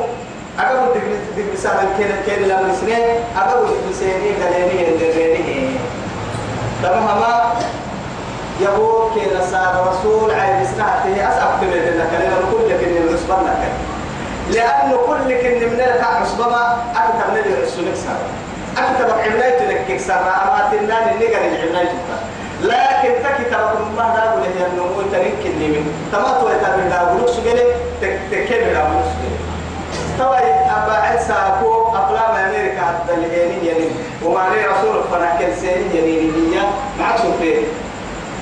أقبو 0.60 0.94
دبل 1.38 1.58
سهل 1.58 1.88
كين 1.98 2.12
كين 2.26 2.48
لما 2.48 2.70
نسنين 2.72 3.06
أقبو 3.38 3.68
سبسيني 3.74 4.32
دليني 4.40 4.98
دليني 4.98 5.76
تماما 6.84 7.52
يقول 8.62 9.02
كي 9.16 9.26
نسال 9.40 9.72
رسول 9.88 10.32
عيب 10.32 10.66
سنعته 10.76 11.16
أسعب 11.30 11.50
تبعد 11.62 11.94
لك 11.98 12.10
لأنه 12.20 12.48
كل 12.52 12.70
كن 12.82 12.92
يلغس 12.96 13.24
برنك 13.30 13.72
لأنه 14.52 14.98
كل 15.08 15.42
كن 15.42 15.70
من 15.70 15.78
لك 15.78 16.04
عصبما 16.22 16.78
أنت 16.96 17.30
من 17.32 17.38
اللي 17.46 17.64
رسولك 17.66 17.96
سارة 17.96 18.30
أنت 18.88 19.02
بقعنا 19.10 19.48
يتنكك 19.48 20.00
سارة 20.00 20.20
أما 20.46 20.70
تنان 20.72 21.16
النقر 21.16 21.42
العنا 21.48 21.82
يتنكك 21.82 22.24
لكن 22.62 23.12
تكتب 23.24 23.82
ما 23.98 24.14
داو 24.16 24.40
له 24.44 24.68
النمو 24.68 25.02
تنكني 25.12 25.68
من 25.68 26.10
تمات 26.12 26.44
ويتابع 26.44 26.76
داو 26.90 27.18
لك 27.18 27.28
سجلة 27.30 27.66
تكمل 28.32 28.74
داو 28.74 28.88
لك 28.90 29.06
سجلة 29.12 29.46
توا 30.18 30.36
أبا 30.76 30.94
عيسى 30.94 31.34
أكو 31.34 31.84
أقلام 31.96 32.36
أمريكا 32.46 32.82
هذا 32.82 33.14
اليمين 33.18 33.60
يمين 33.66 33.92
وما 34.24 34.48
لي 34.50 34.62
رسول 34.66 35.04
فنكل 35.12 35.56
سين 35.62 35.90
يمين 35.94 36.20
يمين 36.20 36.62
معكم 37.00 37.34
فيه 37.42 37.58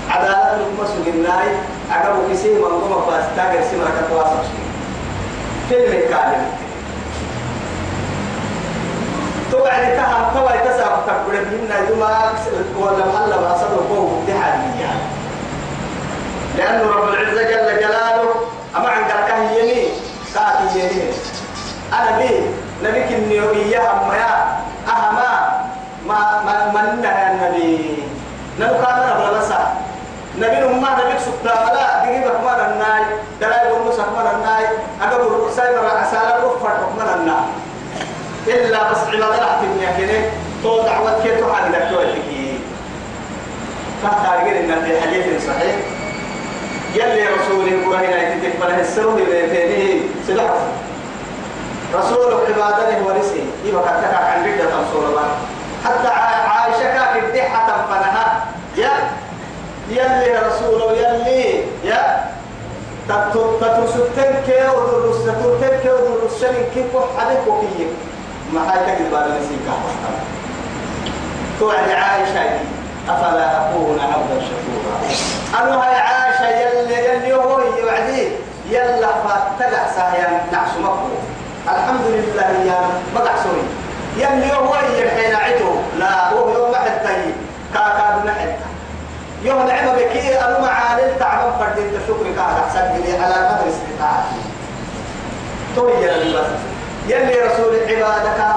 عدالة 0.10 0.56
المسجد 0.56 1.08
الناي 1.13 1.50
أقرب 1.92 2.32
كسيه 2.32 2.56
منظومة 2.58 2.98
فاستاجر 3.02 3.63
سمرة 3.72 3.89
كتواصل 4.06 4.44
كلمة 5.74 6.00
كامل 6.10 6.44
تبعني 9.52 9.88
تها 9.96 10.32
تبعي 10.36 10.58
تسعب 10.68 11.00
تقول 11.08 11.34
منا 11.36 11.78
يما 11.90 12.32
ولا 12.80 13.04
محل 13.08 13.30
ما 13.42 13.58
صدر 13.58 13.82
فوق 13.90 14.24
يعني 14.30 14.64
لأنه 16.58 16.92
رب 16.92 17.10
العزة 17.14 17.44
جل 17.44 17.80
جلاله 17.80 18.30
أما 18.78 18.90
عن 18.90 19.04
قرقه 19.04 19.52
يمين 19.58 19.86
ساعة 20.34 20.62
يمين 20.76 21.12
أنا 21.94 22.18
بي 22.18 22.42
نبيك 22.84 23.12
النيوية 23.12 23.80
أما 23.94 24.16
يا 24.16 24.58
أهما 24.90 25.62
ما 26.08 26.42
ما 26.46 26.82
منها 26.96 27.32
النبي 27.32 28.04
نبقى 28.60 28.93
أنا 28.97 29.32
بلسا 29.32 29.74
نبينا 30.40 30.66
ما 30.68 30.90
نبيك 30.98 31.20
سبتا 31.26 31.54
ولا 31.64 32.02
دقيقة 32.06 32.42
ما 32.46 32.54
نناي 32.76 33.04
دلائل 33.42 33.72
والمسح 33.72 34.04
ما 34.06 34.32
نناي 34.38 34.66
أقبل 35.02 35.22
الرؤساء 35.24 35.72
مرة 35.72 35.98
عسالة 35.98 36.46
رفر 36.46 36.70
ما 36.98 37.04
نناي 37.04 37.46
إلا 38.48 38.92
بس 38.92 38.98
عبادة 38.98 39.46
لحتم 39.46 39.78
يكيني 39.82 40.26
تو 40.64 40.82
دعوة 40.82 41.20
كي 41.24 41.30
تحالي 41.42 41.78
لك 41.78 41.90
ويتكي 41.98 42.60
فهتارقين 44.04 44.72
إن 44.72 44.84
في 44.86 45.02
حديث 45.02 45.48
صحيح 45.48 45.76
يلي 46.96 47.28
رسول 47.28 47.68
الله 47.68 47.98
هنا 48.00 48.22
يتتك 48.22 48.54
فله 48.62 48.80
السر 48.82 49.10
بيتينه 49.10 50.02
سلاح 50.28 50.52
رسول 51.96 52.34
عبادته 52.34 53.04
ورسه 53.06 53.46
إيه 53.66 53.74
وقد 53.76 54.02
تكاك 54.02 54.24
عن 54.24 54.46
ردة 54.46 54.66
رسول 54.66 55.06
الله 55.10 55.28
حتى 55.86 56.08
عائشة 56.48 56.84
كاك 56.94 57.24
الدحة 57.24 57.86
فنهاك 57.90 58.33
يلي 59.90 60.40
رسوله 60.48 60.92
يلي 60.98 61.64
يا 61.84 62.26
تترسلتن 63.10 64.32
كي 64.46 64.68
وترسلتن 64.76 65.80
كي 65.84 65.90
وترسلن 65.90 66.64
كي 66.74 66.84
وحدك 66.94 67.48
وكي 67.48 67.88
ما 68.54 68.70
حياتك 68.72 69.02
الباب 69.02 69.28
نسيكا 69.28 69.74
توعد 71.60 71.90
عائشة 71.90 72.44
أفلا 73.10 73.52
أكون 73.62 74.00
عبدا 74.00 74.46
شكورا 74.46 75.00
أنا 75.64 75.84
هاي 75.88 75.96
عائشة 75.96 76.50
يلي 76.60 77.06
يلي 77.10 77.34
هو 77.36 77.60
يوعدي 77.80 78.28
يلا 78.70 79.08
فاتقع 79.08 79.88
سايا 79.96 80.44
نعش 80.52 80.70
مقبو 80.84 81.16
الحمد 81.66 82.02
لله 82.08 82.72
يا 82.74 82.80
مقع 83.16 83.32
سوري 83.44 83.64
يلي 84.18 84.54
هو 84.54 84.76
يحين 84.98 85.36
عدو 85.36 85.74
لا 86.00 86.30
هو 86.34 86.50
يوم 86.50 86.76
حتى 86.76 87.26
كاكا 87.74 88.20
بنحت 88.24 88.62
يوم 89.44 89.58
نعمة 89.68 89.94
بكي 89.94 90.39
أنا 90.39 90.60
ما 90.60 90.68
عالل 90.68 91.20
تعمل 91.20 91.52
فردين 91.60 91.91
تشكري 91.91 92.34
قاعد 92.38 92.56
أحسن 92.56 93.02
لي 93.02 93.18
على 93.18 93.36
مدرسة 93.36 93.84
كعب 94.00 94.24
توي 95.76 95.91
يا 95.94 96.16
الله 96.22 96.46
يلي 97.08 97.34
رسول 97.41 97.76
كان 97.88 98.02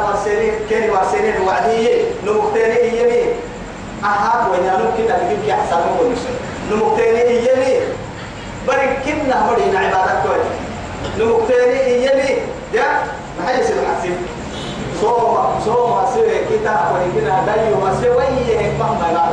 وارسلين 0.07 0.55
كان 0.71 0.91
وارسلين 0.91 1.41
وعديه 1.47 2.03
نمكتيني 2.27 2.77
إيمي 2.81 3.35
أهاب 4.05 4.51
وينانو 4.51 4.85
كنا 4.97 5.17
بجيب 5.19 5.49
أحسن 5.55 5.77
من 5.77 6.19
نمكتيني 6.71 7.23
إيمي 7.31 7.81
بري 8.69 8.89
كنا 9.05 9.49
هولين 9.49 9.77
عبادة 9.77 10.13
كوي 10.23 10.45
نمكتيني 11.19 11.81
إيمي 11.85 12.43
يا 12.75 12.85
ما 13.39 13.51
هي 13.51 13.63
سيد 13.65 13.77
حسين 13.99 14.17
صوم 15.01 15.47
صوم 15.65 16.01
سوي 16.15 16.35
كتاب 16.51 16.87
وإن 16.95 17.13
كنا 17.15 17.43
دايو 17.47 17.81
ما 17.81 17.99
سوي 18.03 18.57
مهما 18.79 19.11
لا 19.13 19.25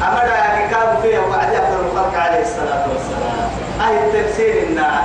أما 0.00 0.22
أمدا 0.22 0.68
كتاب 0.70 0.98
فيه 1.02 1.18
وعد 1.18 1.54
أفر 1.54 1.80
الخلق 1.80 2.14
عليه 2.20 2.42
الصلاة 2.42 2.84
والسلام 2.92 3.38
أي 3.88 3.98
التفسير 3.98 4.62
النار 4.62 5.02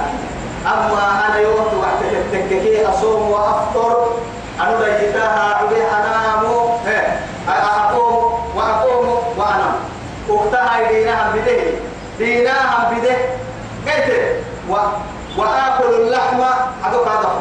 أما 0.65 1.25
أنا 1.29 1.39
يوم 1.39 1.59
وقت 1.79 2.11
التككي 2.13 2.85
أصوم 2.85 3.29
وأفطر 3.31 4.07
أنا 4.61 4.71
بيتها 4.79 5.55
عبي 5.55 5.75
أنام 5.75 6.51
إيه. 6.87 7.19
أقوم 7.49 8.33
وأقوم 8.55 9.07
وأنام 9.37 9.75
أختها 10.29 10.91
دينها 10.91 11.29
بده 11.35 11.63
دينها 12.19 12.91
بده 12.91 13.15
قلت 13.91 14.37
وآكل 15.37 15.93
اللحم 15.93 16.39
أدوك 16.85 17.07
هذا 17.07 17.35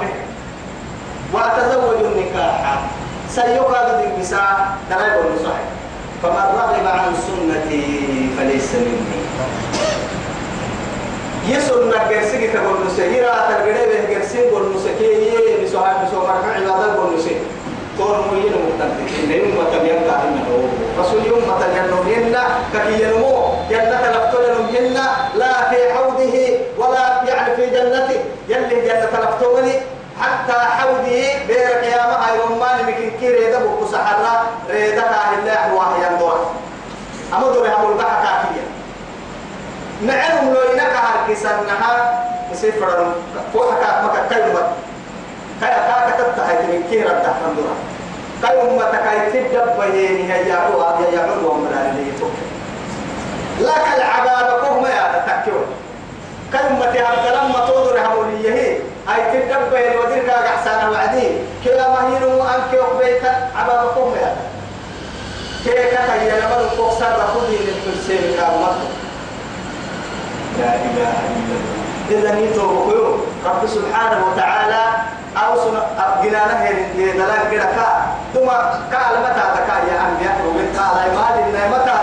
وأتزوج 1.33 1.97
النكاح 2.05 2.81
سيقاد 3.31 4.03
النساء 4.07 4.67
دلائل 4.91 5.27
النصائح 5.27 5.74
فمن 6.25 6.49
رغب 6.61 6.87
عن 6.89 7.13
سنتي 7.27 7.87
فليس 8.39 8.71
مني 8.75 9.19
يسون 11.49 11.89
نجرسك 11.93 12.43
تقول 12.57 12.77
نسيرا 12.87 13.33
ترجع 13.49 13.77
به 13.93 14.01
جرسين 14.15 14.45
قول 14.51 14.63
نسكي 14.77 15.65
بسوها 15.65 16.05
بسوها 16.05 16.35
كان 16.43 16.63
عبادة 16.71 16.95
قول 16.97 17.17
نسي 17.17 17.37
تور 17.99 18.25
مين 18.33 18.53
متنتين 18.67 19.29
نيم 19.29 19.55
متبين 19.61 19.99
كائن 20.09 20.35
هو 20.49 20.57
رسول 21.03 21.27
يوم 21.27 21.39
متبين 21.49 21.85
نومينا 21.93 22.45
كي 22.73 23.03
ينمو 23.03 23.45
جنة 23.71 24.01
لفتول 24.03 24.45
نومينا 24.59 25.07
لا 25.37 25.69
في 25.71 25.91
عوده 25.93 26.35
ولا 26.79 27.21
يعني 27.29 27.57
في 27.57 27.67
جنته 27.71 28.19
يلي 28.49 28.85
جنة 28.89 29.11
لفتولي 29.25 29.94
حتى 30.25 30.59
حودي 30.79 31.25
بيرك 31.49 31.85
يا 31.85 32.03
ما 32.07 32.27
يوم 32.37 32.59
ما 32.61 32.83
نمكن 32.83 33.11
كي 33.21 33.29
ريدا 33.31 33.59
بوكو 33.59 33.87
سحرة 33.87 34.45
ريدا 34.71 35.03
الله 35.39 35.75
واه 35.75 35.97
يندور 36.05 36.51
أما 37.35 37.53
دور 37.53 37.67
هم 37.67 37.99
كافية 37.99 38.67
نعلم 40.03 40.55
لو 40.55 40.61
إنك 40.73 40.93
هالكسان 41.05 41.59
نها 41.67 42.25
يصير 42.53 42.73
فرن 42.73 43.13
فوق 43.53 43.71
كاك 43.81 44.05
ما 44.05 44.11
كايوم 44.31 44.57
كاي 45.61 45.71
كاك 45.71 46.15
تتحيت 46.35 46.61
من 46.61 46.83
كي 46.91 47.03
ردا 47.03 47.35
فندورا 47.45 47.75
كايوم 48.43 48.77
ما 48.77 48.85
تكاي 48.91 49.31
تبدأ 49.31 49.75
بيني 49.81 50.33
هيا 50.33 50.57
هو 50.75 50.97
يا 51.13 51.27
من 51.27 51.45
هو 51.45 51.55
اللي 51.55 52.09
يفوق 52.09 52.31
لك 53.61 53.85
العذاب 53.97 54.61
كهم 54.61 54.85
يا 54.87 55.23
تكيو 55.27 55.61
كايوم 56.53 56.79
ما 56.81 56.87
تهاب 56.93 57.19
لما 57.35 57.65
هاي 59.09 59.41
تدب 59.43 59.75
الودير 59.77 60.27
كاع 60.27 60.37
احسان 60.55 60.91
وعدي 60.91 61.27
كلا 61.65 61.89
ما 61.91 62.09
هي 62.09 62.19
نو 62.21 62.43
ان 62.43 62.61
كيو 62.71 62.83
بيت 62.99 63.23
عبا 63.57 63.85
بكم 63.85 64.13
يا 64.21 64.37
كي 65.65 65.73
كتا 65.91 66.15
يا 66.17 66.47
نبر 66.47 66.69
فوق 66.77 66.99
سر 66.99 67.17
كل 67.35 67.53
من 67.65 67.99
تسير 67.99 68.37
كام 68.41 68.61
لا 70.59 70.75
اله 70.75 70.83
الا 70.85 71.09
الله 71.09 71.83
اذا 72.11 72.35
نيتو 72.41 72.67
بكيو 72.67 73.05
رب 73.47 73.67
سبحانه 73.67 74.27
وتعالى 74.33 74.83
أوصل 75.47 75.77
أبجنانه 75.99 76.69
لدلال 76.99 77.51
كده 77.51 77.65
كا 77.77 77.89
ثم 78.35 78.47
كأل 78.93 79.15
متى 79.25 79.43
تكا 79.57 79.77
يا 79.91 79.97
أنبياء 80.09 80.37
ومن 80.47 80.79
قال 80.79 80.97
ما 81.15 81.27
لنا 81.51 81.69
متى 81.69 81.99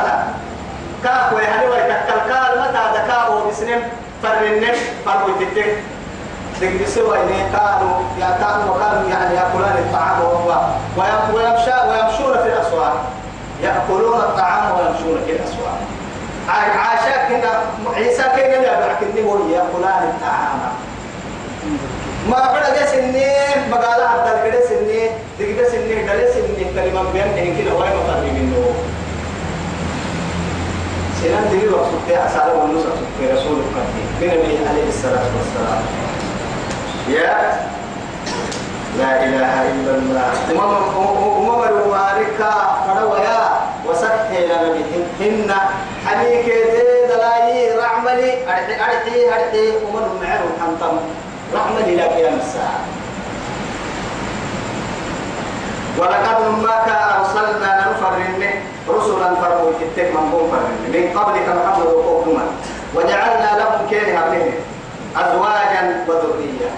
كا 1.03 1.29
كوي 1.29 1.41
هني 1.45 1.67
ويتكل 1.67 2.19
كأل 2.29 2.53
متى 2.61 2.83
تكا 2.95 3.27
وبسنم 3.27 3.81
فرنم 4.23 4.75
فرويتك 5.05 5.77
دقل 6.61 6.85
سوى 6.87 7.17
إن 7.17 7.29
كانوا 7.53 7.95
يأتون 8.21 8.59
وكانوا 8.69 9.09
يعني 9.09 9.35
يأكلون 9.35 9.65
الطعام 9.83 10.21
وهو 10.21 11.27
ويمشون 11.89 12.33
في 12.37 12.47
الأسواق 12.53 12.95
يأكلون 13.63 14.19
الطعام 14.19 14.65
ويمشون 14.73 15.23
في 15.25 15.31
الأسواق 15.31 15.79
عاشا 16.49 17.27
كنا 17.27 17.51
عيسى 17.95 18.23
كنا 18.23 18.55
يبرع 18.55 18.93
كني 18.99 19.23
هو 19.25 19.35
يأكلون 19.35 19.83
الطعام 20.03 20.59
ما 22.29 22.39
بعد 22.39 22.73
جس 22.81 22.93
إني 22.93 23.27
مقالة 23.71 24.05
هذا 24.05 24.41
الجلس 24.45 24.71
إني 24.71 25.09
دقل 25.39 25.75
إني 25.75 26.03
جلس 26.03 26.35
إني 26.37 26.63
كلمة 26.75 27.11
بيان 27.13 27.27
إنك 27.29 27.67
لو 27.71 27.83
أي 27.83 27.89
مقدم 27.89 28.33
منه 28.39 28.73
سنان 31.21 31.49
دليل 31.51 31.73
وقت 31.73 32.09
أسأله 32.25 32.53
ونصر 32.53 33.33
رسول 33.33 33.53
الله 33.53 33.83
من 34.21 34.65
عليه 34.69 34.89
الصلاة 34.89 35.25
والسلام 35.37 36.00
يا 37.11 37.59
لا 38.99 39.11
إله 39.23 39.51
إلا 39.71 39.91
الله 40.03 40.29
تمام 40.49 40.71
عمر 40.95 41.73
ماركا 41.91 42.55
فرويا 42.87 43.43
وسحينا 43.87 44.57
بهن 44.63 45.49
حنيك 46.07 46.47
دلاي 47.11 47.51
رحمني 47.83 48.29
أرحي 48.49 48.75
أرحي 48.85 49.19
أرحي 49.35 49.63
عمر 49.83 50.05
معه 50.21 50.43
حنطم 50.59 50.95
رحمني 51.55 51.91
لك 51.99 52.13
يا 52.23 52.31
مساء 52.31 52.73
ولقد 55.99 56.39
ماك 56.63 56.89
أرسلنا 57.19 57.69
نفرن 57.91 58.43
رسلا 58.89 59.29
فرموا 59.41 59.71
كتك 59.79 59.99
من 60.15 60.25
قوم 60.33 60.51
من 60.95 61.03
قبلك 61.17 61.47
محمد 61.59 61.85
وقوم 61.87 62.37
وجعلنا 62.95 63.49
لهم 63.59 63.77
كيرها 63.89 64.23
منه 64.31 64.51
أزواجا 65.15 65.81
وذرية 66.07 66.71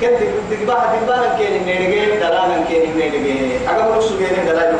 كنت 0.00 0.10
بدك 0.50 0.64
بقى 0.66 0.96
تبان 1.00 1.36
كين 1.38 1.62
من 1.62 1.68
الجين 1.68 2.18
دلان 2.20 2.64
كين 2.68 2.90
من 2.96 3.02
الجين 3.02 3.68
أقام 3.68 3.98
رسول 3.98 4.18
جين 4.18 4.46
دلان 4.46 4.78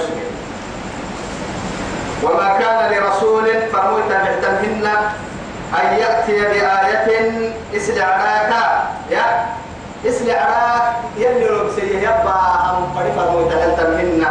وما 2.23 2.57
كان 2.59 2.93
لرسول 2.93 3.45
فموت 3.73 4.11
محتمهن 4.13 4.87
أن 5.83 5.87
يأتي 5.99 6.33
بآية 6.41 7.31
إسلعراك 7.77 8.53
يا 9.11 9.47
إسلعراك 10.07 10.83
يلي 11.17 11.47
ربسي 11.47 11.93
يبا 12.03 12.39
أم 12.71 12.85
قريبا 12.99 13.31
موت 13.31 13.53
محتمهن 13.55 14.25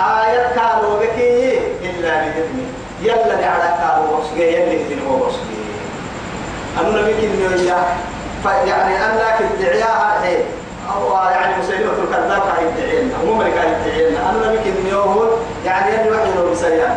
آية 0.00 0.42
كارو 0.56 0.96
بكي 0.98 1.58
إلا 1.82 2.12
بإذنه 2.20 2.66
يلا 3.02 3.32
لعراك 3.40 3.74
كارو 3.80 4.18
وصغي 4.18 4.42
يلي 4.52 4.76
إذنه 4.82 5.10
هو 5.10 5.26
وصغي 5.26 5.64
أنا 6.80 7.02
بكي 7.02 7.26
إنه 7.26 7.76
يعني 8.50 8.96
أنك 8.96 9.44
ادعياها 9.58 10.22
إيه، 10.24 10.34
الحين 10.34 10.42
أو 10.96 11.16
يعني 11.30 11.54
مسيلمة 11.62 11.92
الكذاب 12.02 12.42
كان 12.56 12.66
يدعينا 12.66 13.10
هو 13.28 13.34
من 13.34 13.50
كان 13.54 13.80
يدعينا 13.82 14.30
أنا 14.30 14.52
يمكن 14.52 14.86
يوهون 14.90 15.28
يعني 15.66 15.94
أن 16.00 16.06
يوحي 16.06 16.24
له 16.36 16.50
مسيلمة 16.52 16.96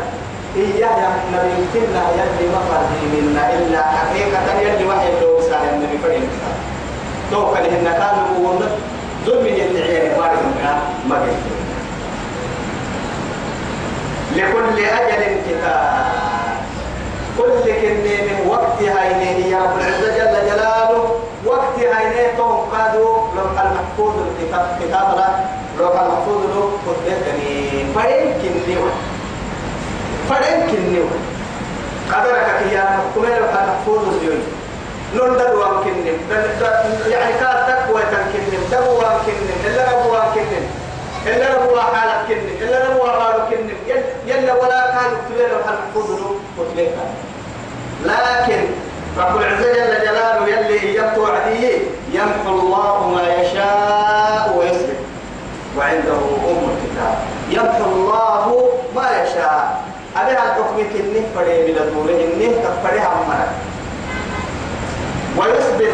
إياه 0.55 0.99
يا 1.01 1.09
نبي 1.33 1.65
كنا 1.73 2.03
يلي 2.11 2.49
مفرد 2.49 3.13
منا 3.13 3.53
إلا 3.53 3.83
حقيقة 3.83 4.59
يلي 4.61 4.85
وحي 4.85 5.07
له 5.19 5.37
مسيلمة 5.39 5.69
النبي 5.73 5.97
فريم 6.03 6.29
توقع 7.31 7.59
لهن 7.59 7.83
كان 7.83 8.15
يقول 8.35 8.59
ظلم 9.25 9.45
يدعينا 9.45 10.17
مارك 10.17 10.37
ما 11.09 11.25
لكل 14.35 14.79
أجل 14.79 15.35
كتاب 15.47 16.05
كل 17.37 17.87
من 18.05 18.47
وقتها 18.49 19.07
إليه 19.11 19.45
يا 19.45 19.59
رب 19.59 19.79
جل 20.11 20.47
جلاله 20.49 21.14
تي 21.75 21.87
عينيه 21.93 22.27
توم 22.37 22.57
قادو 22.73 23.07
لوح 23.35 23.53
المحفوظ 23.65 24.13
الكتاب 24.25 24.67
كتاب 24.81 25.07
لا 25.17 25.27
لوح 25.79 25.99
المحفوظ 26.01 26.41
لو 26.55 26.63
قدرتني 26.85 27.69
فيمكن 27.93 28.51
نيوه 28.67 28.91
فيمكن 30.27 30.79
نيوه 30.91 31.13
قدرك 32.11 32.71
يا 32.71 32.83
كما 33.15 33.27
لوح 33.39 33.53
المحفوظ 33.63 34.13
اليوم 34.17 34.43
نون 35.15 35.37
دلوا 35.37 35.65
يمكن 35.67 35.95
يعني 37.09 37.33
كان 37.39 37.63
تقوى 37.67 38.01
تمكن 38.01 38.41
دلوا 38.71 38.95
يمكن 38.95 39.35
إلا 39.67 39.91
هو 39.91 40.15
يمكن 40.35 40.67
إلا 41.25 41.63
هو 41.63 41.79
حالك 41.81 42.25
كن 42.27 42.65
إلا 42.65 42.93
هو 42.95 43.09
حالك 43.21 43.43
كن 43.49 43.93
يلا 44.27 44.53
ولا 44.53 44.81
كان 44.93 45.11
تلنا 45.29 45.45
المحفوظ 45.51 46.19
لو 46.19 46.27
قدرتني 46.57 46.91
لكن 48.05 48.63
رب 49.17 49.37
العزة 49.37 49.73
جل 49.73 50.05
جلاله 50.05 50.47
يلي 50.47 50.79
إيابته 50.89 51.23
عليه 51.33 51.77
يمحو 52.11 52.49
الله 52.59 53.07
ما 53.15 53.23
يشاء 53.33 54.55
ويسلم 54.59 54.97
وعنده 55.77 56.19
أم 56.51 56.63
الكتاب 56.75 57.17
يمحو 57.49 57.85
الله 57.91 58.69
ما 58.95 59.23
يشاء 59.23 59.81
أبيها 60.21 60.43
الحكم 60.45 60.75
كنه 60.77 61.23
فريه 61.35 61.71
من 61.73 61.77
الدولة 61.77 62.17
إنه 62.25 62.53
تفريها 62.63 63.11
أمنا 63.23 63.47
ويثبت 65.37 65.93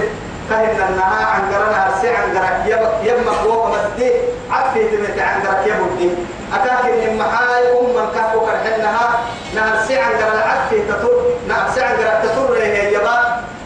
كهن 0.49 0.79
أنها 0.89 1.25
عن 1.25 1.41
قرنها 1.53 1.89
أرسي 1.95 2.09
عن 2.09 2.37
قرك 2.37 2.93
يبما 3.03 3.31
فوق 3.31 3.67
مسدي 3.69 4.11
عفي 4.51 4.79
دمت 4.83 5.19
عن 5.19 5.41
قرك 5.41 5.67
يبدي 5.67 6.09
أكاك 6.53 6.85
إن 7.09 7.17
محاي 7.17 7.71
أم 7.73 7.85
الكهف 7.85 8.49
كرحنها 8.49 9.19
نهرسي 9.55 9.99
عن 9.99 10.11
قرنا 10.11 10.41
عفي 10.51 10.79
تطور 10.89 11.21
نهرسي 11.47 11.81
عن 11.81 11.93
قرك 11.95 12.21
تطور 12.23 12.40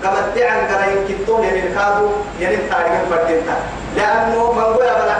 كما 0.05 0.67
تعن 0.69 0.89
يمكن 0.97 1.25
تون 1.25 1.43
يمين 1.43 1.75
كادو 1.75 2.09
يمين 2.39 2.59
تاريخ 2.69 2.91
فردينتا 3.09 3.55
لأنه 3.95 4.51
من 4.51 4.63
قوي 4.63 4.75
بلا 4.77 5.17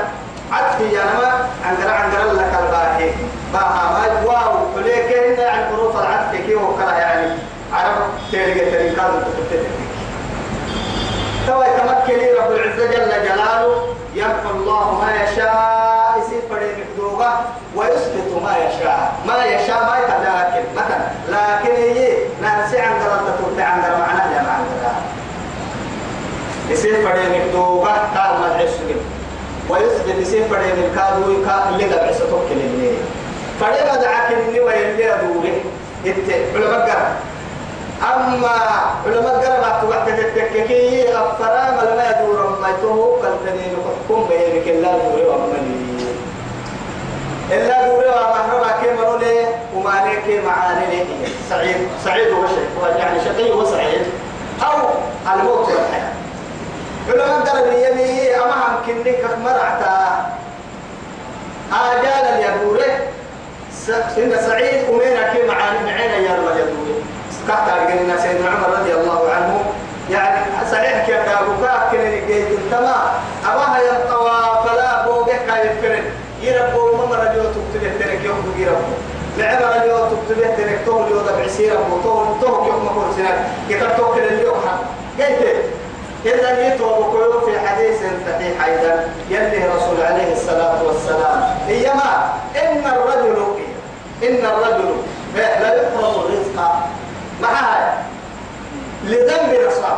عطف 0.52 0.82
ينما 0.82 1.48
عندنا 1.66 1.92
عندنا 1.92 2.34
لك 2.42 2.52
الباهي 2.66 3.10
باها 3.54 4.08
ما 4.24 4.26
واو 4.30 4.56
وليك 4.78 5.12
إن 5.14 5.32
عن 5.32 5.40
يعني 5.40 5.66
حروف 5.74 5.96
العطف 6.00 6.32
كي 6.46 6.56
هو 6.56 6.76
كلا 6.76 6.98
يعني 6.98 7.28
عرب 7.74 7.96
تلقى 8.32 8.54
تلقى 8.60 8.90
كادو 8.90 9.20
تتتتك 9.20 9.70
توا 11.48 11.66
يتمكن 11.66 12.38
رب 12.40 12.52
العزة 12.52 12.86
جل 12.86 13.10
جلاله 13.28 13.88
يمحو 14.16 14.50
الله 14.52 15.02
ما 15.02 15.24
يشاء 15.24 15.75
ما 18.46 18.54
يشاء 18.58 19.14
ما 19.28 19.46
يشاء 19.46 19.80
ما 19.90 19.98
يتلاكم 20.00 20.66
مثلا 20.78 21.06
لكن 21.30 21.72
هي 21.76 22.08
ناس 22.42 22.76
عند 22.76 23.02
رد 23.02 23.40
تقول 23.40 23.62
عند 23.62 23.84
معنى 23.84 24.36
يا 24.36 24.42
معنى 24.42 24.66
يصير 26.70 27.08
فريق 27.10 27.46
مكتوبة 27.46 27.88
كان 28.14 28.40
مدعس 28.42 28.74
ويسجد 29.70 30.20
يصير 30.22 30.44
فريق 30.48 30.72
الكادو 30.74 31.32
يكاد 31.32 31.62
اللي 31.74 31.84
دبعس 31.86 32.18
توكل 32.18 32.52
الليل 32.66 32.98
فريق 33.60 33.96
دعك 33.96 34.32
إني 34.48 34.60
ويلي 34.60 35.14
أدوري 35.14 35.62
إنت 36.06 36.18
علماء 36.56 37.16
أما 38.04 38.50
علماء 39.06 39.36
قرب 39.36 39.64
أتوقع 39.64 40.06
تتككي 40.06 41.10
أفرام 41.18 41.74
لما 41.74 42.04
يدور 42.10 42.58
ما 42.62 42.70
يتوه 42.70 43.18
قلتني 43.18 43.62
نحكم 43.72 44.26
بينك 44.30 44.68
الله 44.68 45.02
دوري 45.10 45.26
وأمني 45.28 45.95
إلا 47.52 47.76
قولوا 47.76 48.12
مهربا 48.12 48.74
كيما 48.84 49.02
رولي 49.08 49.26
إيه؟ 49.30 49.46
وما 49.76 49.90
عليك 49.92 50.44
معاني 50.48 51.06
سعيد 51.50 51.76
سعيد 52.06 52.28
وشقي 52.34 53.00
يعني 53.00 53.20
شقي 53.20 53.52
وسعيد 53.52 54.06
أو 54.64 54.90
الموت 55.34 55.68
والحياة 55.70 56.12
علماء 57.10 57.40
درب 57.46 57.74
اليمي 57.74 58.36
أما 58.36 58.52
هم 58.54 58.76
كنك 58.86 59.20
مرعتا 59.44 60.26
آجال 61.92 62.06
اليدوري 62.08 62.92
سيدنا 64.16 64.42
سعيد 64.42 64.90
أمينا 64.90 65.34
كيما 65.34 65.54
معاني 65.54 65.80
معينا 65.86 66.16
يا 66.18 66.36
رب 66.36 66.48
اليدوري 66.48 67.04
تحت 67.48 67.70
قلنا 67.70 68.18
سيدنا 68.22 68.50
عمر 68.50 68.78
رضي 68.80 68.94
الله 68.94 69.32
عنه 69.32 69.64
يعني 70.12 70.42
صحيح 70.72 71.06
كيف 71.06 71.16
أبوكا 71.20 71.90
كنني 71.92 72.20
قيد 72.20 72.46
التما 72.52 73.14
أباها 73.52 73.80
يلقوا 73.82 74.55
تقيرم 78.56 78.82
لعبة 79.38 79.84
اليوم 79.84 80.00
تكتبه 80.10 80.48
تلك 80.56 80.80
اليوم 80.88 81.06
اليوم 81.06 81.28
سيره 81.38 81.50
سيرم 81.58 81.94
وطول 81.94 82.66
كيف 82.66 82.76
ما 82.76 82.90
كنت 82.90 83.16
سنان 83.16 83.38
كتاب 83.70 83.98
توكل 83.98 84.22
اليوم 84.24 84.56
حق 84.68 84.82
قلت 85.26 85.66
إذا 86.26 86.62
نيتوا 86.70 86.88
بقول 86.92 87.46
في 87.54 87.68
حديث 87.68 87.98
صحيح 88.26 88.66
أيضا 88.66 89.06
يلي 89.30 89.64
رسول 89.78 90.06
عليه 90.06 90.34
الصلاة 90.34 90.84
والسلام 90.84 91.50
إيما 91.70 92.34
إن 92.56 92.84
الرجل 92.92 93.36
إن 94.24 94.46
الرجل 94.46 94.92
لا 95.36 95.76
يحرم 95.76 96.30
ما 97.42 97.48
هاي 97.48 97.92
لذنب 99.06 99.54
رسالة 99.68 99.98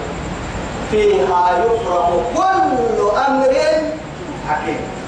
فيها 0.92 1.64
يفرق 1.66 2.24
كل 2.36 3.18
أمر 3.30 3.48
حكيم 4.50 5.01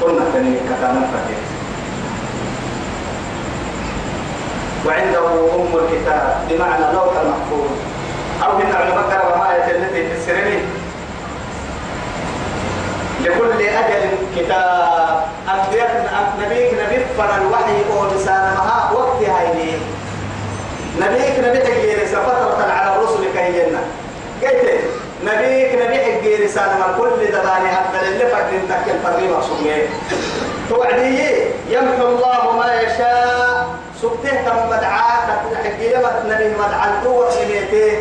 قلنا 0.01 0.25
تنمي 0.34 0.57
كتانا 0.59 1.07
فكيت 1.07 1.57
وعنده 4.86 5.19
أم 5.55 5.67
الكتاب 5.73 6.38
بمعنى 6.49 6.93
لوح 6.93 7.13
المحفوظ 7.21 7.69
أو 8.45 8.57
من 8.57 8.65
المكر 8.65 9.39
وآية 9.39 9.71
التي 9.75 10.07
في 10.09 10.13
السرين 10.17 10.65
لكل 13.23 13.61
أجل 13.61 14.09
كتاب 14.36 15.21
أنبياء 15.53 16.07
نبيك 16.45 16.73
نبي 16.73 17.05
فر 17.17 17.38
الوحي 17.41 17.78
أو 17.93 18.15
لسانها 18.15 18.91
وقت 18.93 19.23
هايلي 19.30 19.71
نبيك 20.99 21.39
نبي 21.47 21.65
حجيري 21.65 22.05
فترة 22.05 22.65
على 22.71 22.95
الرسل 22.95 23.34
كهينا 23.34 23.80
قلت 24.43 24.71
نبيك 25.23 25.80
نبي 25.86 25.99
حجيري 25.99 26.47
سالما 26.47 26.95
كل 26.99 27.28
دباني 27.32 27.67
حتى 27.69 28.07
اللي 28.07 28.25
فكر 28.25 28.59
تكل 28.69 28.97
فريم 29.03 29.34
أصومي 29.34 29.78
توعديه 30.69 31.45
يمحو 31.71 32.07
الله 32.07 32.57
ما 32.57 32.82
يشاء 32.82 33.57
سبته 34.01 34.31
كم 34.45 34.57
مدعاك 34.71 35.27
تحكي 35.53 35.87
نبي 36.29 36.47
مدعى 36.53 36.87
القوة 36.93 37.29
سميته 37.33 37.97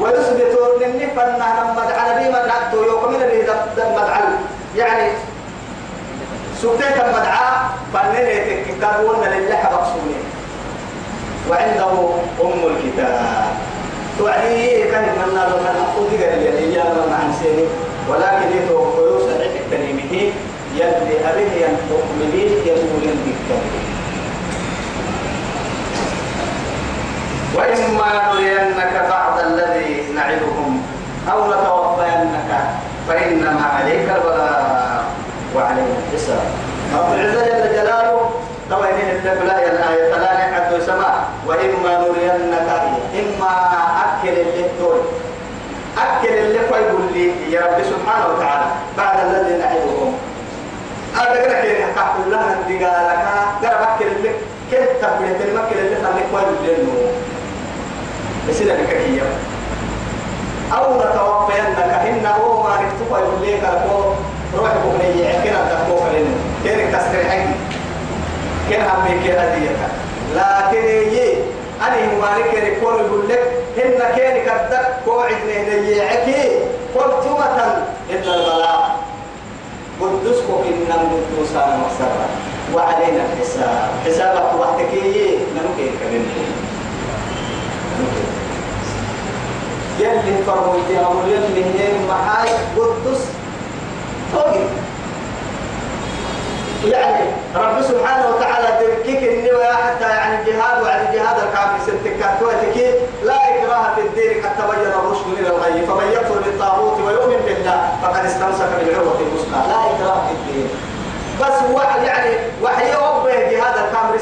ويثبت 0.00 0.54
مني 0.80 1.06
فنها 1.16 1.62
مدعى 1.76 2.02
نبي 2.10 2.28
مدعى 2.32 2.60
يوقمن 2.72 3.18
نبي 3.20 3.38
مدعى 3.96 4.26
يعني 4.76 5.08
سبته 6.62 6.88
كم 6.96 7.08
مدعى 7.12 7.52
فنيتك 7.92 8.66
كتابون 8.72 9.20
لله 9.34 9.62
مقصوني 9.76 10.18
وعنده 11.50 11.94
أم 12.40 12.60
الكتاب 12.64 13.46
توعدي 14.18 14.84
كان 14.90 15.04
من 15.20 15.28
نار 15.34 15.48
من 15.60 15.74
أخذ 15.84 16.08
قال 16.20 16.42
يا 16.72 16.84
ما 17.10 17.16
عن 17.20 17.30
سيني 17.42 17.66
ولكن 18.08 18.48
يتوقعوا 18.58 19.20
سرعة 19.28 19.54
التنميه 19.64 20.32
يلي 20.74 21.16
أبيه 21.20 21.52
ينقوم 21.64 22.30
بيه 22.32 22.50
يلي 22.72 23.34
وإما 27.54 28.06
نرينك 28.14 29.06
بعض 29.10 29.38
الذي 29.46 30.12
نعدهم 30.16 30.82
أو 31.32 31.38
نتوفينك 31.46 32.50
فإنما 33.08 33.60
عليك 33.78 34.08
البلاء 34.16 35.04
وعلينا 35.56 35.96
الحساب 36.12 36.44
رب 36.94 37.14
العزة 37.14 37.46
جل 37.46 37.72
جلاله 37.72 38.30
طبعا 38.70 38.88
إن 38.90 39.10
التبلاء 39.16 39.72
الآية 39.72 40.12
فلا 40.12 40.50
نعد 40.50 40.82
سماء 40.82 41.14
وإما 41.46 41.98
نرينك 41.98 42.70
إما 43.20 43.50
أكل 44.08 44.28
الدكتور 44.38 45.00
أكل 45.98 46.28
اللي 46.28 46.58
فيقول 46.58 47.02
لي 47.12 47.52
يا 47.52 47.60
رب 47.60 47.82
سبحانه 47.84 48.26
وتعالى 48.36 48.66
بعد 48.98 49.16
الذي 49.18 49.58
نعدهم 49.58 50.14
هذا 51.20 51.34
كده 51.36 51.62
كده 51.62 51.84
انت 51.84 52.24
كلها 52.24 52.56
انتقالك 52.56 53.64
قرب 53.64 53.88
أكل 53.88 54.06
اللي 54.16 54.30
كنت 54.70 55.02
تبليت 55.06 55.40
المكل 55.48 55.78
اللي 55.78 55.96
خليك 55.96 56.24
ويقول 56.34 56.54
لي 56.66 57.14
تسير 58.48 58.68
بككية 58.76 59.22
أو 60.76 60.96
نتوفينك 60.96 61.78
هن 61.78 62.26
هو 62.26 62.62
ما 62.62 62.76
نكتب 62.76 63.14
إيه؟ 63.14 63.22
يقول 63.22 63.48
لك 63.48 63.62
لكو 63.62 64.02
روح 64.58 64.70
بكني 64.74 65.28
عكنا 65.28 65.58
تكو 65.74 65.96
فلن 65.96 66.26
كيرك 66.64 66.88
تسرحك 66.88 67.46
كنا 68.68 68.94
هم 68.94 69.02
بيكي 69.08 69.32
هديك 69.38 69.76
لكن 70.36 70.88
يي 71.16 71.34
أنا 71.80 71.96
مالك 72.20 72.54
يقول 72.54 73.00
يقول 73.00 73.28
لك 73.28 73.52
هن 73.78 74.14
كيرك 74.16 74.68
تك 74.70 74.94
قوعد 75.12 75.30
نهدي 75.46 76.00
عكي 76.02 76.44
قلت 76.94 77.26
متى 77.30 77.66
إن 78.10 78.32
البلاء 78.32 78.96
قدسك 80.00 80.44
إن 80.48 80.92
القدوس 80.92 81.54
أنا 81.56 81.76
مصر 81.76 82.14
وعلينا 82.74 83.20
الحساب 83.32 83.88
حسابك 84.06 84.60
وحدك 84.60 84.94
يي 85.04 85.38
نمكن 85.54 85.90
كلمة 86.00 86.63
يلي 89.98 90.42
فرميتي 90.46 91.04
أو 91.06 91.14
يلي 91.26 91.64
هين 91.64 92.08
محاي 92.08 92.48
قدس 92.76 93.20
طوي 94.32 94.60
يعني 96.90 97.24
رب 97.56 97.82
سبحانه 97.82 98.26
وتعالى 98.36 98.86
تركيك 98.86 99.22
النوى 99.22 99.66
حتى 99.66 100.08
يعني 100.08 100.44
جهاد 100.44 100.82
وعن 100.82 101.06
جهاد 101.12 101.36
الكعب 101.48 101.70
سنتك 101.86 102.38
كواتك 102.38 102.94
لا 103.24 103.34
إكراه 103.34 103.94
في 103.94 104.00
الدين 104.00 104.42
قد 104.46 104.56
تبين 104.56 104.86
الرشد 104.88 105.26
من 105.26 105.46
الغي 105.46 105.86
فمن 105.86 106.12
يكفر 106.12 106.40
بالطاغوت 106.44 107.00
ويؤمن 107.06 107.36
بالله 107.46 107.92
فقد 108.02 108.24
استمسك 108.24 108.68
بالعروة 108.80 109.16
الوثقى 109.20 109.68
لا 109.68 109.76
إكراه 109.96 110.26
في 110.26 110.32
الدين 110.32 110.68
بس 111.40 111.70
هو 111.70 111.80
يعني 112.06 112.30
وحي 112.62 112.92
ربه 112.92 113.34
جهاد 113.34 113.74
الكامل 113.88 114.14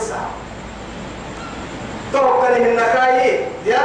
توكل 2.12 2.62
من 2.62 2.76
نكاي 2.76 3.40
يا 3.66 3.80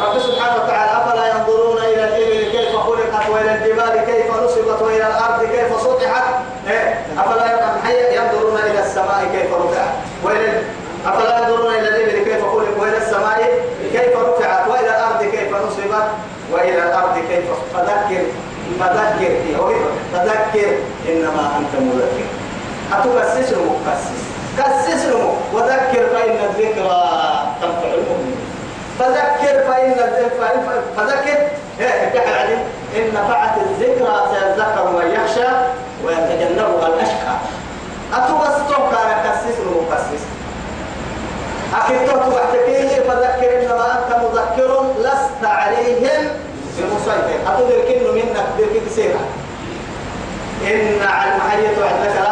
رب 0.00 0.18
سبحانه 0.18 0.62
وتعالى 0.64 0.90
أفلا 1.02 1.28
ينظرون 1.38 1.78
إلى 1.78 2.04
الإبل 2.04 2.50
كيف 2.50 2.68
خلقت 2.76 3.28
وإلى 3.30 3.54
الجبال 3.54 4.06
كيف 4.12 4.26
نصبت 4.44 4.82
وإلى 4.82 5.06
الأرض 5.06 5.44
كيف 5.44 5.80
سطحت 5.82 6.24
إيه؟ 6.70 7.00
أفلا 7.18 7.46
ينظرون 8.12 8.56
إلى 8.70 8.80
السماء 8.80 9.24
كيف 9.32 9.54
رفعت 9.54 9.90
وإلى 10.22 10.52
أفلا 11.06 11.38
ينظرون 11.38 11.74
إلى 11.74 11.88
الإبل 11.88 12.30
كيف 12.30 12.42
خلق 12.42 12.78
وإلى 12.82 12.96
السماء 12.96 13.62
كيف 13.92 14.16
رفعت 14.16 14.68
وإلى 14.68 14.88
الأرض 14.96 15.20
كيف 15.22 15.50
نصبت 15.54 16.04
وإلى 16.52 16.78
الأرض 16.88 17.18
كيف 17.28 17.44
فذكر 17.74 18.22
فذكر 18.80 19.40
فذكر 20.14 20.76
إنما 21.08 21.48
أنت 21.58 21.80
مذكر 21.80 22.24
أتبسس 22.92 23.52
مقسس 23.54 24.27
لهم 24.58 25.34
وذكر 25.54 26.02
فإن 26.14 26.36
الذكرى 26.50 27.28
تنفع 27.62 27.88
المؤمنين 27.94 28.36
فذكر 28.98 29.64
فإن 29.68 29.92
الذكرى 29.92 30.50
فذكر 30.96 31.40
إيه 31.80 32.56
إن 32.96 33.14
نفعت 33.14 33.50
الذكرى 33.70 34.16
سيذكر 34.30 34.90
من 34.90 35.10
يخشى 35.10 35.48
ويتجنبها 36.04 36.86
الأشقى 36.88 37.34
أتبسطو 38.14 38.74
كان 38.74 39.18
لهم 39.46 39.76
وكسس 39.76 40.24
أكيد 41.74 42.06
تحتكيه 42.36 43.02
فذكر 43.10 43.62
إنما 43.62 43.86
أنت 43.92 44.20
مذكر 44.22 44.84
لست 45.00 45.44
عليهم 45.44 46.28
بمسيطر 46.78 47.34
إنه 47.90 48.12
منك 48.12 48.44
بركة 48.58 48.90
سيرة 48.96 49.20
إن 50.70 51.02
على 51.06 51.30
المحيط 51.32 51.78
عندك 51.78 52.28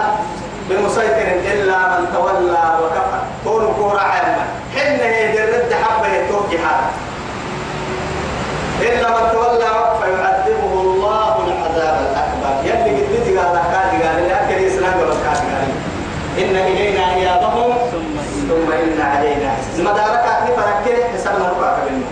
بمسيطر 0.70 1.38
إلا 1.52 1.78
من 1.88 2.06
تولى 2.14 2.58
وكفر 2.82 3.20
تون 3.44 3.74
كورا 3.78 4.00
عامة 4.00 4.44
حين 4.76 5.00
هي 5.00 5.32
درد 5.36 5.72
حبة 5.74 6.06
يتوكي 6.14 6.58
هذا 6.58 6.88
إلا 8.82 9.08
من 9.10 9.32
تولى 9.32 9.72
فيعذبه 10.02 10.70
الله 10.80 11.36
العذاب 11.46 11.96
الأكبر 12.12 12.70
يلي 12.70 13.06
قدتي 13.06 13.38
قال 13.38 13.48
قال 13.48 14.02
قال 14.02 14.28
لكن 14.28 14.64
يسلم 14.64 14.84
قال 15.00 15.10
قال 15.12 15.38
إن 16.38 16.56
إلينا 16.56 17.14
إيابهم 17.14 17.74
ثم 18.46 18.72
إن 18.72 19.00
علينا 19.00 19.50
مدارك 19.78 20.24
أكني 20.28 20.56
فركني 20.56 21.04
حسبنا 21.14 21.52
ربعك 21.56 21.76
منه 21.90 22.04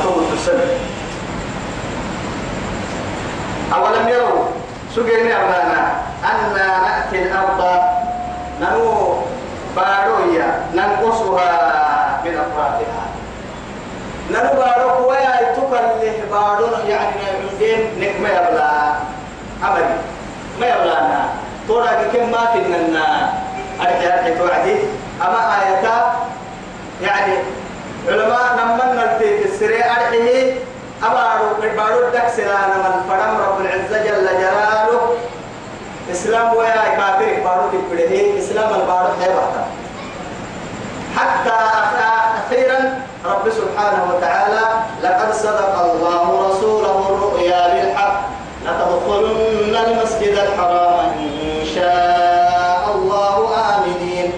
أتوم 0.00 0.26
السبب 0.34 0.68
أولم 3.74 4.08
يروا 4.08 4.44
سجن 4.96 5.26
أبانا 5.26 5.82
أن 6.24 6.38
نأتي 6.56 7.22
الأرض 7.22 7.80
نمو 8.60 9.14
بارويا 9.76 10.60
ننقصها 10.74 11.56
من 12.24 12.30
أطرافها 12.38 13.04
نمو 14.30 14.62
باروك 14.62 15.10
ويا 15.10 15.52
تكله 15.52 16.24
بارون 16.30 16.72
يعني 16.88 17.12
عندين 17.12 17.90
نكمة 18.00 18.28
يبلا 18.28 18.70
أبدي 19.64 19.96
ما 20.60 20.66
يبلانا 20.66 21.24
ترى 21.68 22.06
كم 22.20 22.30
ما 22.30 22.44
تننا 22.54 23.32
أرجع 23.80 24.14
أرجع 24.14 24.34
توعدي 24.38 24.76
أما 25.22 25.62
آياتا 25.62 26.16
يعني 27.02 27.32
علماء 28.08 28.56
لما 28.56 28.84
نلتي 28.94 29.38
في 29.38 29.44
السريع 29.44 29.86
أرجعه 29.86 30.56
أبارو 31.02 31.76
بارو 31.76 32.08
دكسنا 32.14 32.66
من 32.66 33.02
فرم 33.08 33.38
رب 33.48 33.60
العزة 33.60 33.98
جل 34.04 34.26
جلاله 34.38 34.85
إسلام 36.16 36.48
ويا 36.56 36.84
كافر 36.96 37.32
بارو 37.44 37.64
في 37.70 37.78
كله 37.90 38.38
إسلام 38.38 38.68
البارو 38.74 39.12
هي 39.20 39.28
بعد 39.36 39.54
حتى 41.16 41.56
أخيرا 42.48 42.78
رب 43.24 43.46
سبحانه 43.60 44.02
وتعالى 44.14 44.64
لقد 45.02 45.30
صدق 45.34 45.74
الله 45.84 46.26
رسوله 46.50 46.96
الرؤيا 47.10 47.60
بالحق 47.74 48.16
لتدخلن 48.64 49.74
المسجد 49.86 50.34
الحرام 50.38 50.96
إن 51.28 51.66
شاء 51.74 52.82
الله 52.94 53.36
آمنين 53.74 54.28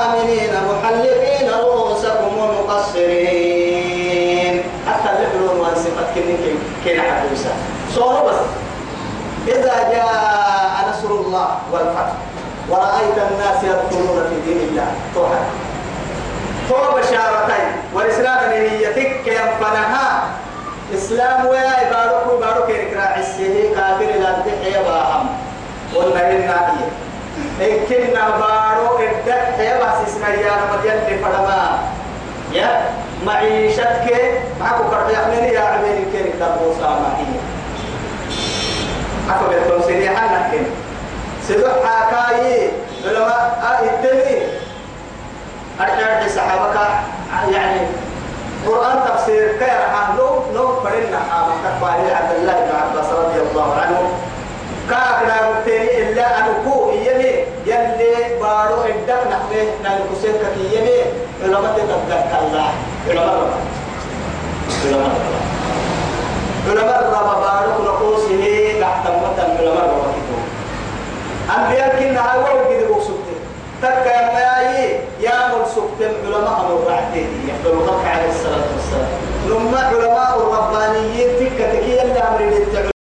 آمنين 0.00 0.52
محلقين 0.70 1.46
رؤوسكم 1.60 2.30
ومقصرين 2.40 4.54
حتى 4.88 5.10
لحلون 5.18 5.56
وانسفت 5.60 6.06
كنين 6.14 6.40
كنين 6.84 7.00
حدوسا 7.00 7.50
صورة 7.94 8.20
بس 8.28 8.38
إذا 9.48 9.72
جاء 9.92 10.33
الغمة 11.36 11.70
والفتح 11.72 12.16
ورأيت 12.68 13.18
الناس 13.30 13.64
يدخلون 13.64 14.24
في 14.30 14.40
دين 14.52 14.62
الله 14.68 14.86
توحد 15.14 15.44
تو 16.68 16.98
بشارتين 16.98 17.66
والإسلام 17.94 18.50
نيتك 18.50 19.26
ينفنها 19.26 20.24
إسلام 20.94 21.46
ويا 21.46 21.88
إبارك 21.90 22.32
وبارك 22.32 22.70
إكراع 22.70 23.16
السيه 23.18 23.74
كافر 23.74 24.18
لا 24.22 24.32
تحيا 24.46 24.82
باهم 24.82 25.26
قلنا 25.94 26.30
إنا 26.30 26.70
إيه 27.60 27.80
إن 27.80 27.86
كنا 27.88 28.28
بارك 28.30 29.12
الدحيا 29.12 29.76
بس 29.78 30.08
اسمه 30.08 30.28
يا 30.28 30.52
مدين 30.76 31.18
فرما 31.24 31.78
يا 32.52 32.88
معيشتك 33.26 34.40
معكو 34.60 34.82
كرد 34.90 35.10
يحمل 35.10 35.44
يا 35.52 35.60
عبيد 35.60 35.96
الكريم 36.06 36.32
دبوسا 36.40 36.88
معي 36.88 37.28
أكو 39.36 39.44
بيتون 39.48 39.82
سيدي 39.86 40.10
حالنا 40.10 40.48
كنا 40.52 40.83
سدوحا 41.48 41.96
كاي 42.10 42.70
علماء 43.04 43.80
الدمي 44.00 44.36
أرجع 45.80 46.28
صحابك 46.36 46.76
يعني 47.52 47.80
قرآن 48.68 48.96
تفسير 49.08 49.52
كير 49.60 49.80
عن 49.94 50.16
نوم 50.16 50.42
نوم 50.54 50.72
فرنا 50.84 51.20
حامك 51.30 51.64
فاري 51.80 52.14
عبد 52.14 52.34
الله 52.40 52.52
بن 52.64 52.72
عباس 52.82 53.12
رضي 53.12 53.40
الله 53.50 53.72
عنه 53.80 53.98
كاغنا 54.90 55.36
متني 55.50 56.02
إلا 56.02 56.38
أن 56.38 56.44
كو 56.64 56.90
يمي 56.92 57.32
يلي 57.66 58.14
بارو 58.40 58.76
عندك 58.82 59.20
نحن 59.30 59.56
نحن 59.84 60.00
كسير 60.12 60.32
كي 60.32 60.62
يمي 60.76 60.98
علماء 61.42 61.76
تتذكر 61.76 62.38
الله 62.42 62.70
علماء 63.08 63.52
علماء 64.84 65.16
علماء 66.66 66.98
ربا 67.06 67.40
بارو 67.40 67.72
نقوسه 67.88 68.42
تحت 68.80 69.04
متن 69.06 69.50
علماء 69.58 69.84
ربا 69.86 70.13
أنبياء 71.48 71.96
كنا 72.00 72.20
هاي 72.20 72.38
ولو 72.38 72.70
كده 72.70 73.04
تك 73.82 74.06
يا 74.06 74.34
مياي 74.34 74.98
يا 75.20 75.48
مرسكت 75.54 76.00
العلماء 76.00 76.60
هم 76.60 76.82
رعتين 76.88 77.28
يقبلوا 77.48 77.86
خلق 77.86 78.04
عليه 78.08 78.28
الصلاة 78.28 78.64
والسلام 78.74 79.12
لما 79.48 79.78
علماء 79.78 80.36
الربانيين 80.36 81.28
تك 81.40 81.56
تكي 81.58 82.02
اللي 82.02 82.20
أمرين 82.20 82.93